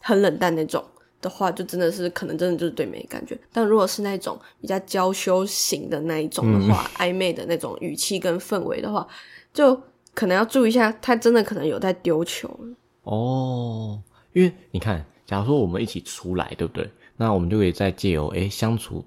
[0.00, 0.84] 很冷淡那种。
[1.22, 3.38] 的话，就真的是可能真的就是对没感觉。
[3.52, 9.06] 但如果是那种比较娇羞型的那一种的话，暧昧的那种语气跟氛围的话，
[9.52, 9.78] 就
[10.14, 12.48] 可能要注意一下，他真的可能有在丢球。
[13.02, 16.88] 哦，因为你看，假如说我们一起出来，对不对？
[17.18, 19.04] 那我们就可以在借由诶相处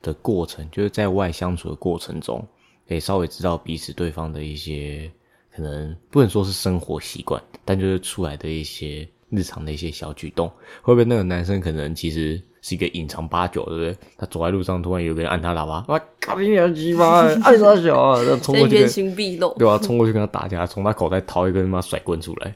[0.00, 2.42] 的过程，就是在外相处的过程中，
[2.88, 5.12] 可以稍微知道彼此对方的一些
[5.54, 10.48] 可能不能说是生活习惯，但就是出来的一些日常的一些小举动，
[10.82, 13.96] 会不会那个男生可能其实是一个隐藏八九，对不对？
[14.18, 18.22] 他走在路上，突然有个人按他喇叭，哇，卡你娘鸡巴， 按啥小啊？
[18.22, 19.54] 然后冲过去原形毕露。
[19.58, 22.54] 对吧、冲过去跟他打架，从他口袋掏一根他妈甩棍出来，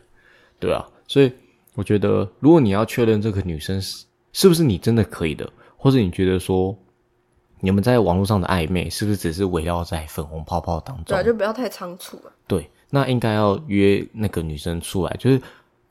[0.58, 1.32] 对啊，所以
[1.74, 6.76] 我觉得，如果你要确认这个女生是是不是你真的可以的，或者你觉得说
[7.60, 11.22] 你们在网络上的暧昧是不是只是围绕在粉红泡泡当中对啊，？
[11.22, 12.32] 就不要太仓促了。
[12.46, 15.40] 对，那应该要约那个女生出来，就是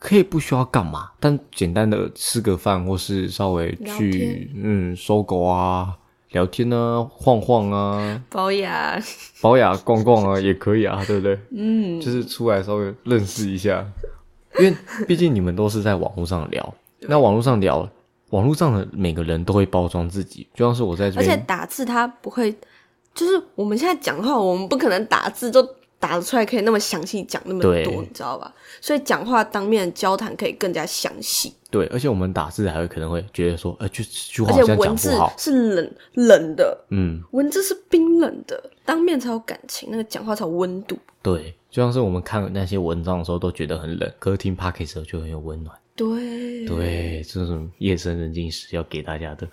[0.03, 5.97] 可以不需要干嘛，但简单的吃个饭，或是稍微去嗯搜狗啊、
[6.31, 9.01] 聊天啊、晃晃啊、保养，
[9.41, 11.39] 保养逛逛啊也可以啊，对不对？
[11.55, 13.85] 嗯，就是出来稍微认识一下，
[14.59, 14.75] 因为
[15.07, 17.89] 毕竟你们都是在网络上聊，那网络上聊，
[18.31, 22.53] 网络上的每个人都会包装自己，就像是我在这而且，打字他不会，
[23.15, 25.65] 就是我们现在讲话，我们不可能打字就
[26.03, 28.53] 打得出来，可以那么详细讲那么多，你知道吧？
[28.81, 40.99] 所以讲话当面交谈可以更加详细，对，而且我们打字还会可能会觉得说，呃，就句话而且文字讲不好，是冷冷的，嗯，文字是冰冷的，当面才有感情，那个讲话才有温度。
[41.21, 49.47] 对，就像是我们看那些文章的时候都觉得很冷，可是听 p o d c a s t 就很有温暖，对，对，这种夜深人静时要给大家的，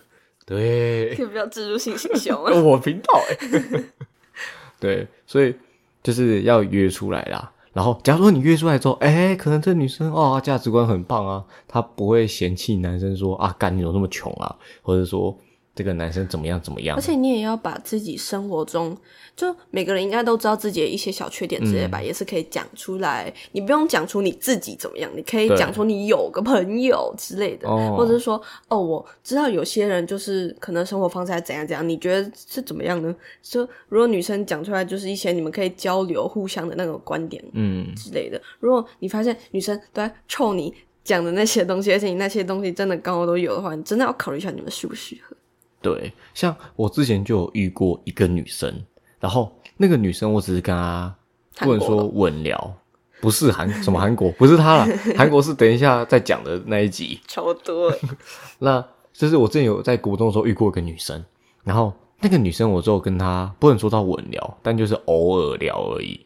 [0.45, 2.51] 对，可以不要植入性行销吗？
[2.61, 3.85] 我频道哎，
[4.81, 5.55] 对，所以
[6.03, 7.53] 就是要约出来啦。
[7.73, 15.37] 然后，假如说你约出来之后，哎，可能这女生哦价值观很棒啊，她不会嫌弃男生说啊，干你怎么那么穷啊，或者说
[15.81, 17.01] 这个男生怎么样怎么样而。
[17.01, 18.95] 且你也要把自己生活中，
[19.35, 23.33] 就每个人应该都知道自己的一些小缺点之类嗯吧，也是可以讲出来。
[23.53, 28.39] 你不用讲出你自己怎么样，你可以讲出你有个朋友之类的，哦或者是说，
[28.69, 33.17] 哦，我知道有些人就是可能生活方式还怎样怎样，你觉得是怎么样呢？
[33.41, 38.39] 就如果女生讲出来，就是一些你们可以交流、互相的那种观点嗯，之类的。
[38.59, 45.35] 如果你发现女生都在臭你讲的那些东西，而且你那些东西真的刚好都有的话，你真的要考虑一下你们适不适合。
[45.83, 48.73] 对，像我之前就有遇过一个女生，
[49.19, 51.15] 然后那个女生我只是跟她
[51.57, 52.75] 不能说稳聊，
[53.21, 57.21] 不是韩什么韩国，不是她啦， 韩国是等一下再讲的那一集。
[57.27, 57.93] 超多
[58.61, 61.25] 那就是我之前有在国中的时候遇过一个女生，
[61.65, 66.21] 然后那个女生我就跟她不能说到稳聊，但就是偶尔聊而已。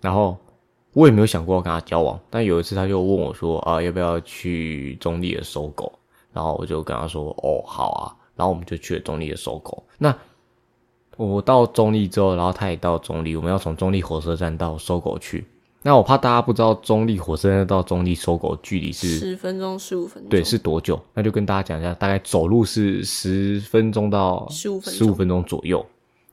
[0.00, 0.36] 然后
[0.92, 5.92] 我也没有想过要跟她交往，但有一次她就问我说啊要不要去中立的搜狗，
[6.32, 9.82] 然后我就跟她说哦好啊，然后我们就去了中立的搜狗。
[9.98, 10.16] 那
[11.16, 15.46] 我到中立之后，然后他也到中立，我们要从中立火车站到搜狗去。
[15.86, 20.98] 那我怕大家不知道中立火车站到中立搜狗距离是十分钟、十五分钟，对，是多久？
[21.12, 25.84] 那就跟大家讲一下，大概走路是十分钟到十五分钟十五分钟左右。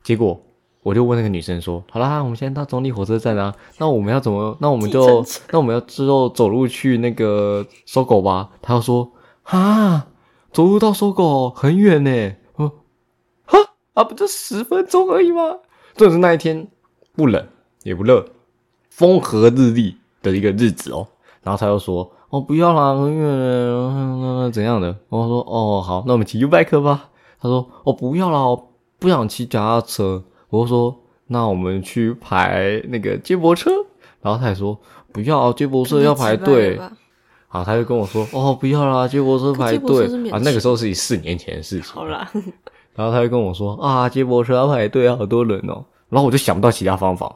[0.04, 0.40] 结果
[0.84, 4.58] 我就问那个女生说：“好啦，我们现在到中立火车站啊，那我们要怎么？
[4.62, 9.12] 那我们就那我们要之后走路去那个搜狗吧？”她就说
[9.44, 10.08] ：“啊，
[10.52, 12.72] 走路到搜狗很远呢。”我
[13.46, 13.58] ：“哈
[13.94, 15.58] 啊，不就十分钟而已吗？”
[15.96, 16.68] 重点是那一天
[17.14, 17.48] 不冷
[17.84, 18.26] 也不热，
[18.90, 21.08] 风和日丽的一个日子哦。
[21.44, 27.10] 然后他又说：“哦，不要啦，很远，怎样的？”我说：“哦，好，那我们骑 U bike 吧。”
[27.42, 30.96] 他说：“哦，不要啦，我不想骑脚踏车。”我说
[31.28, 33.72] ：“那我们去排那个接驳车。”
[34.22, 34.80] 然后他也说
[35.12, 36.80] ：“不要，接驳车要排队。”
[37.52, 37.60] 吧？
[37.60, 41.94] 好，他就跟我说：“哦，不要啦，接驳车排队啊。”那个时候是四年前的事情。
[41.94, 42.32] 好啦，
[42.96, 47.34] 然后他就跟我说：“啊，接驳车要排队，好多人哦。”然后我就想不到其他方法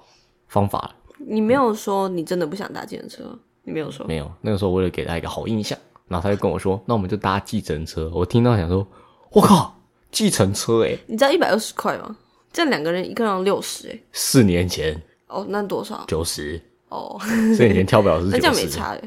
[0.48, 0.92] 方法了。
[1.28, 3.24] 你没有说你真的不想搭计程车，
[3.64, 4.06] 你没有说。
[4.06, 8.86] 没有，那个时候为了给他一个好印象，然后他就跟我说：“那我们就搭计程车。”我听到想说
[9.32, 9.76] ：“我靠，
[10.12, 12.16] 计程车诶、你知道一百二十块吗？
[12.54, 16.06] 这样两个人一个人六十哎，四年前哦，那多少？
[16.08, 18.66] 九十，哦，四年前跳表是 那这样九十。
[18.66, 19.02] 没差哎。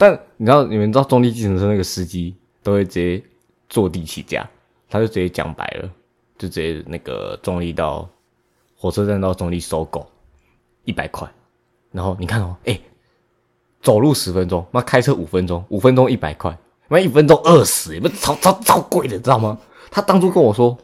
[0.00, 3.22] 但你知道，你们知道中立计程车那个司机都会直接
[3.68, 4.48] 坐地起价，
[4.88, 5.90] 他就直接讲白了，
[6.38, 8.08] 就直接那个中立到
[8.74, 10.10] 火车站到中立收狗
[10.84, 11.30] 一百块，
[11.92, 12.80] 然后你看哦，哎、
[13.82, 16.58] 走路十分钟，妈开车五分钟，五分钟一百块，
[16.88, 19.58] 妈一分钟二十，不超超超贵的，知道吗？
[19.90, 20.78] 他当初跟我说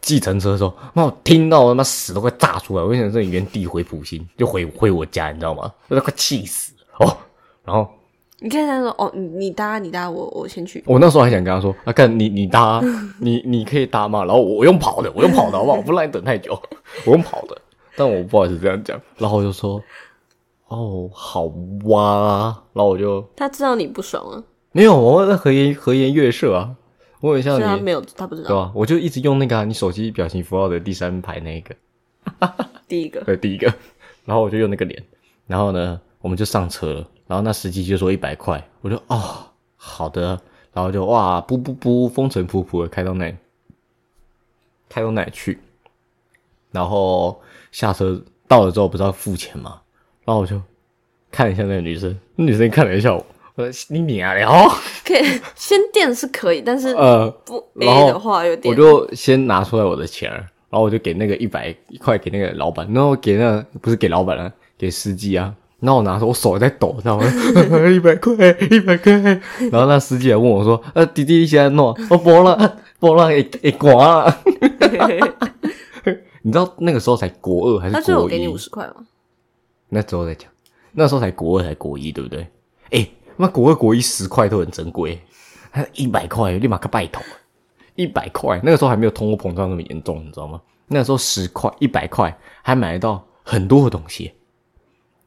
[0.00, 5.70] 计程车的时候，妈我听到他妈屎都快炸出来，我想说你原地回普星，就回回我家，你知道吗？
[5.88, 7.18] 我都快气死哦。
[7.62, 7.92] 然后
[8.38, 10.82] 你看他说哦，你你搭你搭，我我先去。
[10.86, 12.82] 我那时候还想跟他说：“啊，看你你搭，
[13.18, 15.78] 你你可以搭嘛。”然后我用跑的，我用跑的好不好？
[15.78, 16.60] 我不让你等太久，
[17.06, 17.56] 我用跑的。
[17.96, 19.82] 但我不好意思这样讲，然后我就说
[20.68, 21.44] ：“哦，好
[21.84, 26.74] 哇。”然后我就他知道你不爽啊，没有，我在和颜和颜悦色啊，
[27.20, 28.48] 我很像你，他没有，他不知道。
[28.48, 28.70] 对吧？
[28.74, 31.74] 我就一直用那个啊、你手机表情符号的第三排那一个，
[32.86, 33.72] 第一个， 对，第一个，
[34.26, 35.02] 然后我就用那个脸，
[35.46, 40.40] 然后呢，我们就上车了，然后那司机就说一百块，我就哦，好的，
[40.72, 43.34] 然后就哇，噗噗噗，风尘仆仆的开到那里，
[44.88, 45.58] 开到那里去，
[46.70, 47.40] 然后
[47.72, 49.80] 下车到了之后不是要付钱吗，
[50.24, 50.60] 然后我就
[51.32, 54.72] 看了一下那个女生，那女生看了一下我，我说你你啊，然后
[55.04, 58.72] 可以先垫是可以，但是呃，不 A 的话有点。
[58.72, 60.36] 我就先拿出来我的钱儿，
[60.70, 65.52] 然后我就给那个一百一块给那个老板，然后给那个不是给老板啊，给司机啊。
[65.80, 67.26] 然后我拿的时候，我手在抖，知道吗？
[67.94, 68.34] 一百块，
[68.70, 69.12] 一百块。
[69.70, 71.94] 然后那司机还问我说：“呃，弟弟你现在弄？
[72.08, 74.38] 我播了，播了，也也刮了。”
[76.42, 78.56] 你知道那个时候才国二还是国一他最后给你五？
[78.56, 78.94] 十块吗？
[79.88, 80.50] 那时候再讲，
[80.92, 82.46] 那时候才国二才国一，对不对？
[82.90, 85.20] 哎，那国二国一十块都很珍贵，
[85.70, 87.20] 还一百块立马个拜头，
[87.96, 90.60] 一百块那个时候还没有通货膨胀那么严重，你知道吗？
[90.86, 94.32] 那时候十块、一百块还买得到很多的东西，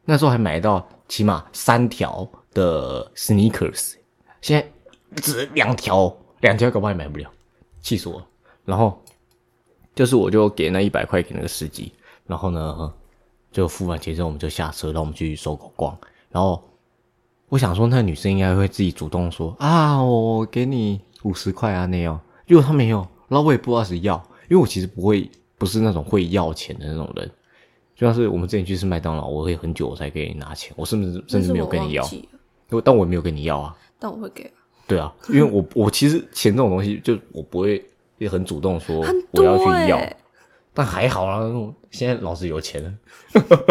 [0.06, 3.94] 那时候还买到起码三条的 sneakers，
[4.42, 7.30] 现在只两条，两条搞不好也买不了，
[7.82, 8.26] 气死我了。
[8.66, 9.00] 然后
[9.96, 11.92] 就是我就给那一百块给那个司机，
[12.26, 12.94] 然后呢
[13.52, 15.98] 就付完钱之后我们就下车，然后我们去搜狗逛，
[16.30, 16.64] 然后
[17.48, 24.16] 我想说那女生应该会自己主动说啊，我给你五十块啊那样，如果她没有，然后我也不知道是要，
[24.50, 27.32] 因为我其实不会，不是那种会要钱的那种人。
[28.00, 32.10] 就像是我们之前去吃麦当劳，我会很久我才给你拿钱，我甚至甚至没有跟你要
[32.86, 33.76] 但我也没有跟你要啊。
[34.00, 34.52] 但我会给啊。
[34.88, 37.86] 对啊，因为我我其实钱这种东西，就我不会
[38.18, 40.16] 也很主动说我要去要，欸
[40.74, 41.42] 但还好啦，
[41.92, 42.94] 现在老子有钱了，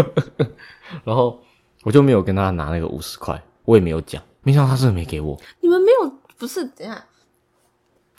[1.05, 1.41] 然后
[1.85, 6.63] 我就没有跟他拿那个五十块，我也没有讲，没想到他真的没给我，你们没有不是？
[6.67, 7.03] 等一下，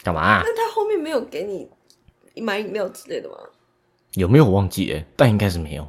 [0.02, 1.70] 干嘛啊、那他后面没有给你
[2.42, 3.36] 买饮料之类的吗？
[4.14, 5.04] 有没有我忘记了？
[5.16, 5.88] 但应该是没有。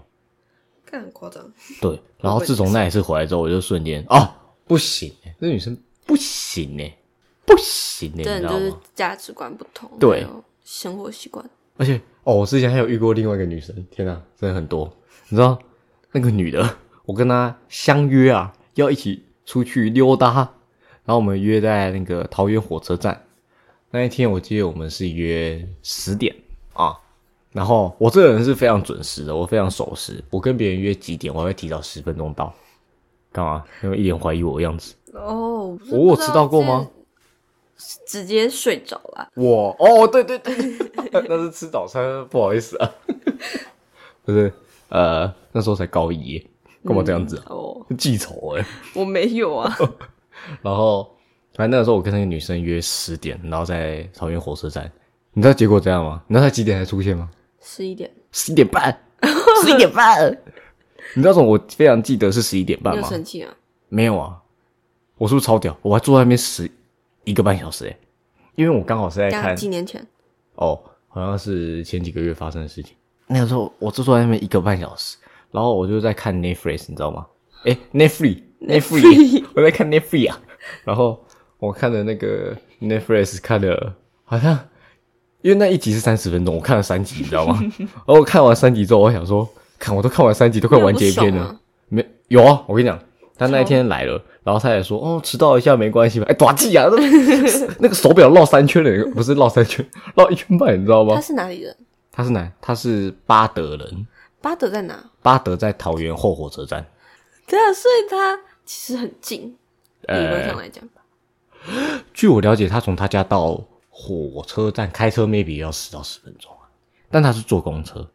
[0.91, 1.43] 看很夸张。
[1.81, 4.29] 对， 然后自从那一次回来之后，我就瞬间哦，
[4.67, 5.77] 不行欸，这女生
[6.07, 6.97] 不行哎，
[7.47, 8.81] 不行哎，你知道吗？
[8.95, 10.27] 价值观不同，对
[10.65, 11.45] 生活习惯。
[11.77, 14.91] 而且哦，我之前还有遇过另外一个女生，天哪，真的很多。
[15.29, 15.59] 你知道
[16.13, 20.35] 那个女的，我跟她相约啊，要一起出去溜达，
[21.05, 23.25] 然后我们约在那个桃园火车站。
[23.93, 26.35] 那一天我记得我们是约十点
[26.75, 26.97] 啊，
[27.53, 30.23] 然后我这个人是非常准时的，我非常守时。
[30.31, 32.53] 我跟别人约几点，我还会提早十分钟到。
[33.33, 33.65] 干嘛？
[33.83, 34.95] 因为一脸怀疑我的样子。
[35.13, 36.89] 哦，我有迟到过吗？
[38.07, 39.29] 直接睡着了。
[39.35, 40.55] 我哦，对对对，
[41.29, 42.91] 那是吃早餐，不好意思啊，
[44.25, 44.53] 不是，
[44.91, 46.39] 呃，那时候才高一，
[46.85, 47.45] 干嘛这样子啊？
[47.49, 48.67] 哦，记仇哎。
[48.95, 49.75] 我没有啊。
[50.61, 51.17] 然后，
[51.55, 54.91] 反正那个时候我跟那个女生约十点，然后在桃园火车站，
[55.33, 56.23] 你知道结果怎样吗？
[56.27, 57.31] 你知道她几点才出现吗？
[57.61, 58.97] 十一点，十一点半，
[59.63, 60.31] 十一点半。
[61.15, 61.47] 你知道什么？
[61.47, 63.09] 我非常记得是十一点半吗？
[63.09, 63.53] 生气啊？
[63.89, 64.37] 没有啊，
[65.19, 65.77] 我是不是超屌？
[65.83, 66.71] 我还坐在那边十
[67.25, 67.97] 一个半小时哎，
[68.55, 70.05] 因为我刚好是在看几年前，
[70.55, 72.95] 哦，好像是前几个月发生的事情。
[73.27, 75.17] 那个时候我就坐在那边一个半小时，
[75.51, 77.27] 然后我就在看 Netflix，你知道吗？
[77.65, 78.35] 诶 n e t f l i
[78.81, 80.41] x Netflix，我在看 Netflix 啊。
[80.85, 81.25] 然后
[81.59, 83.95] 我看的那个 Netflix 看了，
[84.25, 84.57] 好像
[85.43, 87.59] 因为那一集是三十分钟，我看了三集，你知道吗？
[87.79, 89.49] 然后我看完三集之后，我想说，
[89.79, 91.57] 看我都看完三集，都快完结篇了。
[91.89, 92.63] 没有啊？
[92.67, 92.99] 我跟你讲，
[93.37, 96.27] 他那一天来了，然后他也说，哦，迟到一下没关系吧？
[96.29, 96.97] 哎，短记啊，那
[97.81, 101.21] 那个手表绕三圈了，不是绕三圈， 绕一圈半，你知道吗他？
[101.21, 101.75] 是哪里人？
[102.13, 102.53] 他是哪？
[102.61, 104.07] 他是巴德人，
[104.43, 105.03] 巴德在哪？
[105.23, 106.85] 巴德在桃园后火车站。
[107.47, 109.57] 对啊，所以他其实很近，
[110.03, 111.01] 理论上呃，来讲吧。
[112.13, 113.61] 据我了解，他从他家到
[114.01, 116.65] 火车站开车 maybe 要十到十分钟啊，
[117.11, 118.09] 但他是坐公车。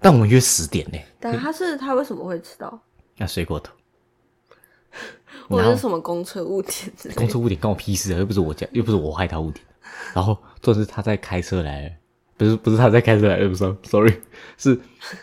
[0.00, 2.78] 但我们约十点呢，但他是他为什么会迟到？
[3.16, 3.72] 那睡过头。
[5.48, 6.72] 或然后者是什么公车误点？
[7.14, 9.64] 公车误点关我屁事啊，又不是我家，又不是我害他误点。
[10.12, 11.96] 然后就是他在开车来，
[12.36, 14.20] 不是不是他在开车来的路上，sorry，
[14.58, 14.78] 是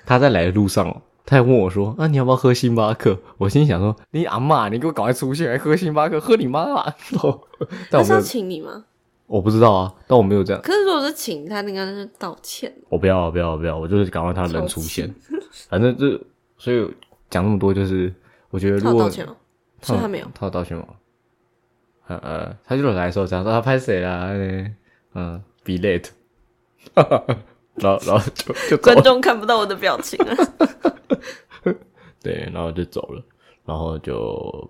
[0.06, 1.02] 他在来的路上哦。
[1.26, 7.48] 他还问我说：“啊，你要不要喝星巴克？”我心想说：“你阿妈，你给我赶快出去，还喝星巴克，喝你妈啊！” 然后
[7.92, 8.86] 但他是请你吗？
[9.30, 12.74] 我不知道啊，但我没有这样，可是如果是请他，应该是道歉。
[12.90, 15.14] 我不要不要不要，我就是赶快他人出现。
[15.70, 16.20] 反正就
[16.58, 16.92] 所以
[17.30, 18.12] 讲那么多，就是
[18.50, 19.36] 我觉得如果他有道歉吗？
[19.84, 20.26] 所以他没有。
[20.34, 20.86] 他有道歉吗？
[22.08, 24.72] 呃呃，他就来的时候讲说他拍谁啦，呃
[25.14, 26.10] 嗯，be late，
[27.76, 30.36] 然后然后就就走观了，众看不到我的表情啊。
[32.24, 33.24] 对，然后就走了，
[33.64, 34.70] 然后就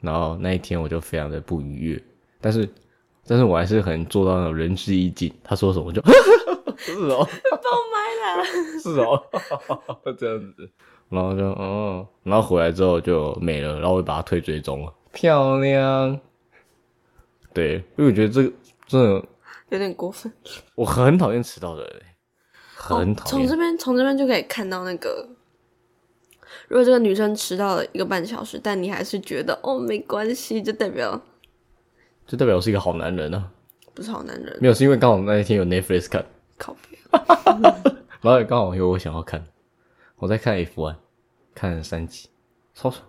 [0.00, 2.02] 然后那一天我就非常的不愉悦，
[2.40, 2.68] 但是
[3.26, 6.00] 但是我还是很做到那种仁至义尽，他说什么我就
[6.76, 8.44] 是哦，爆麦了！
[8.80, 9.22] 是哦，
[10.16, 10.70] 这样子，
[11.08, 16.20] 然后就哦，然后回来之后就没了，然后我就把他退追踪了，漂亮。
[17.52, 18.52] 对，因为我觉得这个
[18.86, 19.24] 真的
[19.70, 20.30] 有点过分。
[20.74, 22.02] 我很讨厌迟到的人，
[22.74, 23.30] 很讨厌。
[23.30, 25.26] 从这边从这边就可以看到那个，
[26.68, 31.18] 如果这个女生迟到了一个半小时，但你还是觉得哦没关系，就代表
[32.26, 33.50] 就代表我是一个好男人啊。
[33.94, 36.24] 不是好男人，没有，是因为刚好那一天有 Netflix 看，
[36.58, 37.00] 靠边。
[38.20, 39.42] 然后也刚好有我想要看，
[40.16, 40.96] 我在看 F one，
[41.54, 42.28] 看了三集，
[42.74, 43.02] 超爽。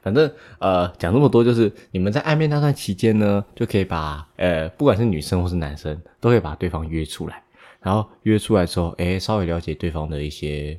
[0.00, 0.30] 反正
[0.60, 7.42] 呃讲这么多，就是你们在暧昧那段期间呢，就可以把呃不管是女生或是男生，都可以把对方约出来，
[7.80, 10.78] 然后约出来之后，诶稍微了解对方的一些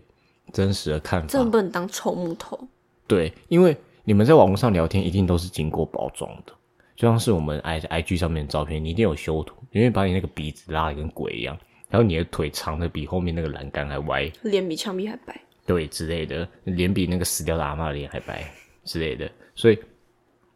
[0.54, 1.28] 真实的看法。
[1.28, 2.58] 真的不能当臭木头。
[3.06, 6.54] 对，因为你们在网络上聊天，一定都是经过包装的，
[7.00, 18.44] 就像是我们 i i g 上面的照片，你一定有修图，因为把你那个鼻子拉的跟鬼一样，然后你的腿长的比后面那个栏杆还歪，脸比墙壁还白，对之类的，脸比那个死掉的阿妈的脸还白
[18.84, 19.80] 之类的，所以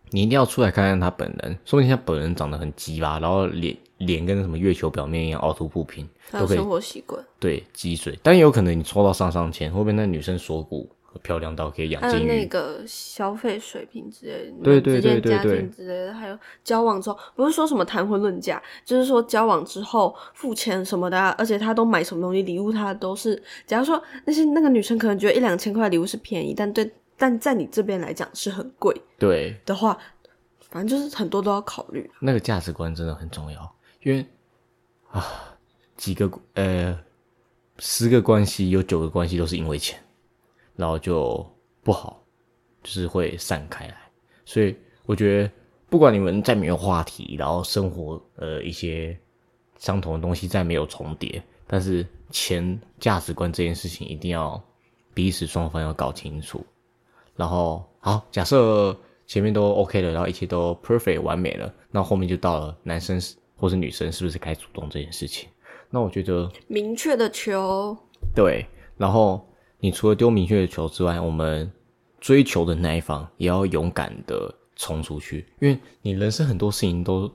[0.10, 10.89] 你一定要出来看看他本人，说不定他本人长得很鸡巴，然后脸脸跟什么月球表面一样凹凸不平，都可以还有生活习惯，对积水，但也有可能你抽到上上签，会不会那女生锁骨
[11.20, 12.28] 漂亮到可以养还有金鱼？
[12.28, 29.97] 那个消费水平之类的，对对对对对庭之类的，还有交往之后，不是说什么谈婚论嫁，就是说交往之后付钱什么的、啊，而且他都买什么东西礼物，他都是，假如说那些那个女生可能觉得一两千块礼物是便宜，但对，但在你这边来讲是很贵对，的话，
[30.70, 32.09] 反正就是很多都要考虑。
[32.20, 34.26] 那个价值观真的很重要，因为
[35.11, 35.24] 啊，
[35.95, 36.99] 几个呃
[37.80, 39.99] 十个关系有九个关系都是因为钱，
[40.76, 41.45] 然后就
[41.84, 42.24] 不好，
[42.84, 43.97] 就是会散开来。
[44.45, 45.51] 所以我觉得，
[45.89, 49.17] 不管你们再没有话题，然后生活呃一些
[49.78, 54.61] 相同的东西再没有重叠，但是钱价值观这件事情一定要
[55.13, 56.65] 彼此双方要搞清楚。
[57.36, 58.95] 然后好，假设
[59.26, 63.19] 前面都 OK 了，然后一切都 perfect 完美了，那后面就到了男生
[63.55, 65.49] 或是女生是不是该主动这件事情。
[65.89, 67.95] 那我觉得明确的求，
[68.36, 68.65] 对，
[68.97, 69.47] 然后
[69.84, 71.70] 你除了丢明确的球之外，我们
[72.22, 77.30] 追求的那一方也要勇敢的冲出去，因为你人生很多事情都，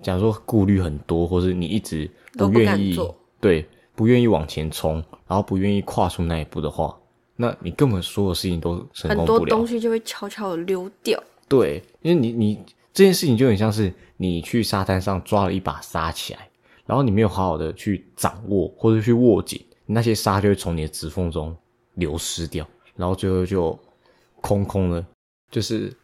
[0.00, 2.96] 假如说顾虑很多，或是你一直不愿意
[3.40, 3.66] 对
[3.96, 6.96] 不愿意往前冲，然后不愿意跨出那一步的话，
[7.34, 9.38] 那你根本所有事情都成很功不了。
[9.40, 11.20] 多东西就会悄悄的溜掉。
[11.48, 12.54] 对，因为你你
[12.92, 16.48] 这件事情就很像是你去沙滩上抓了一把沙起来，
[16.86, 21.56] 然后你没有好好的去掌握或者去握紧，那些沙就会从你的指缝中
[21.94, 22.66] 流失掉，
[22.96, 23.78] 然后最后就
[24.40, 25.06] 空空了。
[25.50, 25.96] 就是，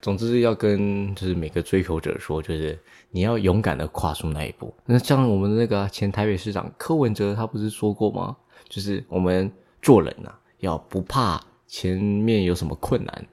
[0.00, 2.78] 总之要跟就是每个追求者说，就是
[3.10, 4.74] 你要勇敢的跨出那一步。
[4.86, 8.36] 那像我们那个前台北市长柯文哲，他不是说过吗？
[8.68, 13.26] 就是我们做人啊，要不怕前面有什么困难，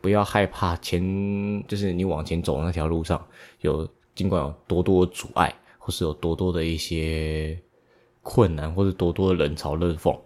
[0.00, 1.02] 不要害怕前，
[1.66, 3.22] 就是你往前走的那条路上
[3.60, 7.60] 有尽管有多多阻碍，或是有多多的一些
[8.22, 10.18] 困难，或是多多的冷嘲热讽，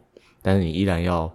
[0.42, 1.32] 但是你依然要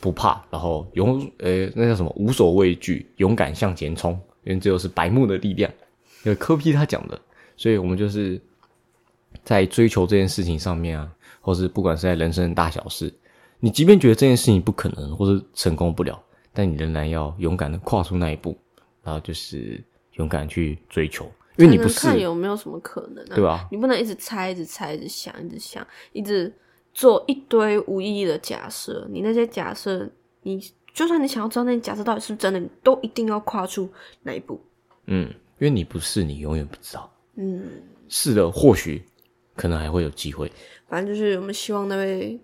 [0.00, 4.12] 不怕，然后勇呃那叫什么无所畏惧，勇敢向前冲，
[4.44, 5.70] 因为这就是白目的力量，
[6.24, 7.20] 有科批他讲的，
[7.56, 8.40] 所以我们就是
[9.44, 13.12] 在追求这件事情上面啊，或是不管是在人生的大小事，
[13.60, 16.20] 你即便觉得这件事情不可能，或是成功不了，
[16.52, 18.58] 但你仍然要勇敢的跨出那一步，
[19.02, 19.82] 然后就是
[20.14, 21.30] 勇敢去追求，
[21.64, 23.68] 因为你不看有没有什么可能、啊，对吧？
[23.70, 26.52] 你不能一直猜，一直猜，一直想，一直想，一直
[26.94, 29.06] 做一堆无意义的假设。
[29.10, 30.08] 你那些假设，
[30.42, 30.58] 你
[30.94, 33.88] 就算你想要知道那些假设到底是不是真的，你都一定要跨出
[34.22, 34.60] 那一步。
[35.06, 37.12] 嗯，因为你不是，你永远不知道。
[37.36, 37.62] 嗯，
[38.08, 39.02] 是的，或许
[39.54, 40.50] 可能还会有机会。
[40.88, 42.40] 反正就是我们希望那位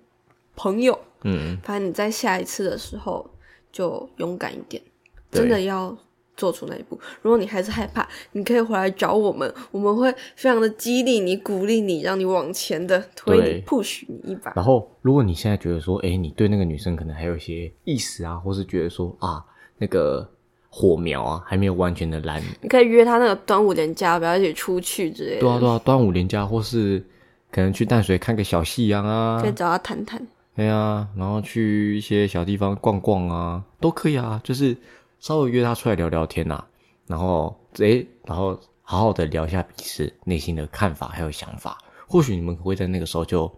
[0.54, 3.28] 朋友，嗯，反正你在下一次的时候
[3.72, 4.82] 就勇敢一点，
[5.30, 5.96] 真的要
[6.36, 6.98] 做出那一步。
[7.22, 14.52] 如果你还是害怕，你可以回来找我们，我们会非常的激励你、鼓励你，让你往前的推你、push 你一把。
[14.54, 19.42] 然后如果你现在觉得说，哎，你对那个女生可能还有一些意思啊，或是觉得说啊，
[19.78, 20.28] 那个
[20.68, 25.40] 火苗啊还没有完全的燃，你可以约她那个端午连假，不要一起出去之类的。
[25.40, 27.02] 对啊对啊，端午连假或是
[27.50, 30.20] 可能去淡水看个小夕阳啊可，以找她谈谈。
[30.54, 34.76] 对啊，然后去一些小地方逛逛啊，都可以啊，就是
[35.20, 36.64] 稍微约他出来聊聊天呐、
[37.06, 43.50] 然后诶，然后好好的聊一下彼此内心的看法还有想法，或许你们会在那个时候就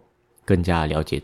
[0.45, 1.21] 更加了解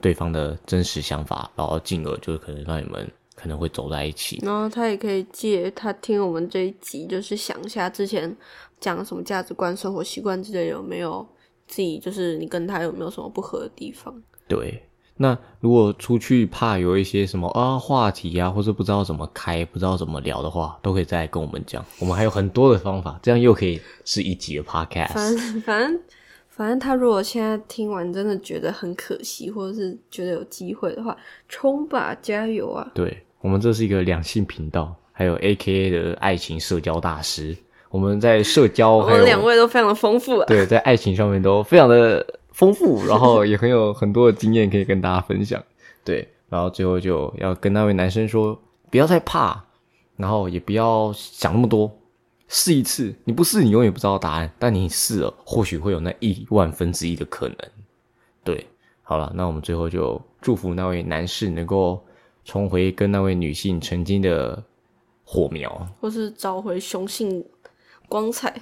[0.00, 4.38] 对方的真实想法，然后进而就是可能让你们可能会走在一起。
[4.42, 8.36] 然后他也可以借他听我们这一集，就是想一下之前
[8.78, 11.26] 讲什么价值观、生活习惯之类，有没有
[11.66, 14.22] 自己就是你跟他有没有什么不合的地方？
[14.46, 14.80] 对，
[15.16, 21.84] 那如果出去怕有一些什么啊话题啊，或者不知道怎么开、不知道怎么聊的话，都可以再来跟我们讲。
[22.00, 25.12] 我们还有很多的方法，这样又可以是一集的 podcast。
[25.12, 26.00] 反正反正
[26.48, 31.16] 反正他如果现在听完真的觉得很可惜，或者是觉得有机会的话，
[31.48, 32.90] 冲吧，加油啊！
[32.92, 37.56] 对我们这是一个两性频道，还有 A K A 的爱情社交大师。
[37.90, 40.46] 我们在社交我们两位都非常的丰富啊。
[40.46, 45.62] 对在爱情上面都非常的丰富， 然后也很有很多的经验可以跟大家分享。
[46.02, 48.58] 对，然后最后就要跟那位男生说，
[48.90, 49.62] 不要再怕，
[50.16, 51.90] 然后也不要想那么多，
[52.48, 53.14] 试一次。
[53.24, 57.56] 你不试，你永远不知道答案，但你试了，或许会有那亿万分之一的可能。
[58.42, 58.66] 对，
[59.02, 62.02] 好了，那我们最后就祝福那位男士能够
[62.44, 64.62] 重回跟那位女性曾经的
[65.24, 65.88] 火苗。
[66.00, 67.44] 或是找回雄性
[68.08, 68.54] 光彩。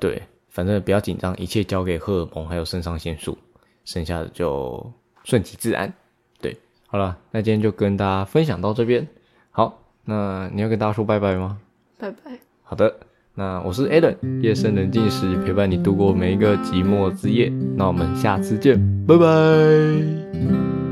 [0.00, 0.20] 对，
[0.58, 3.38] 反正不要紧张，一切交给荷尔蒙还有肾上腺素，
[3.84, 4.92] 剩下的就
[5.22, 5.94] 顺其自然。
[6.40, 6.56] 对，
[6.88, 9.06] 好了，那今天就跟大家分享到这边。
[9.52, 11.60] 好，那你要跟大家说拜拜吗？
[11.96, 12.36] 拜拜。
[12.64, 12.92] 好的，
[13.34, 17.52] 那我是 Allen，夜深人静时陪伴你度过每一个寂寞之夜。
[17.76, 20.87] 那我们下次见，拜拜。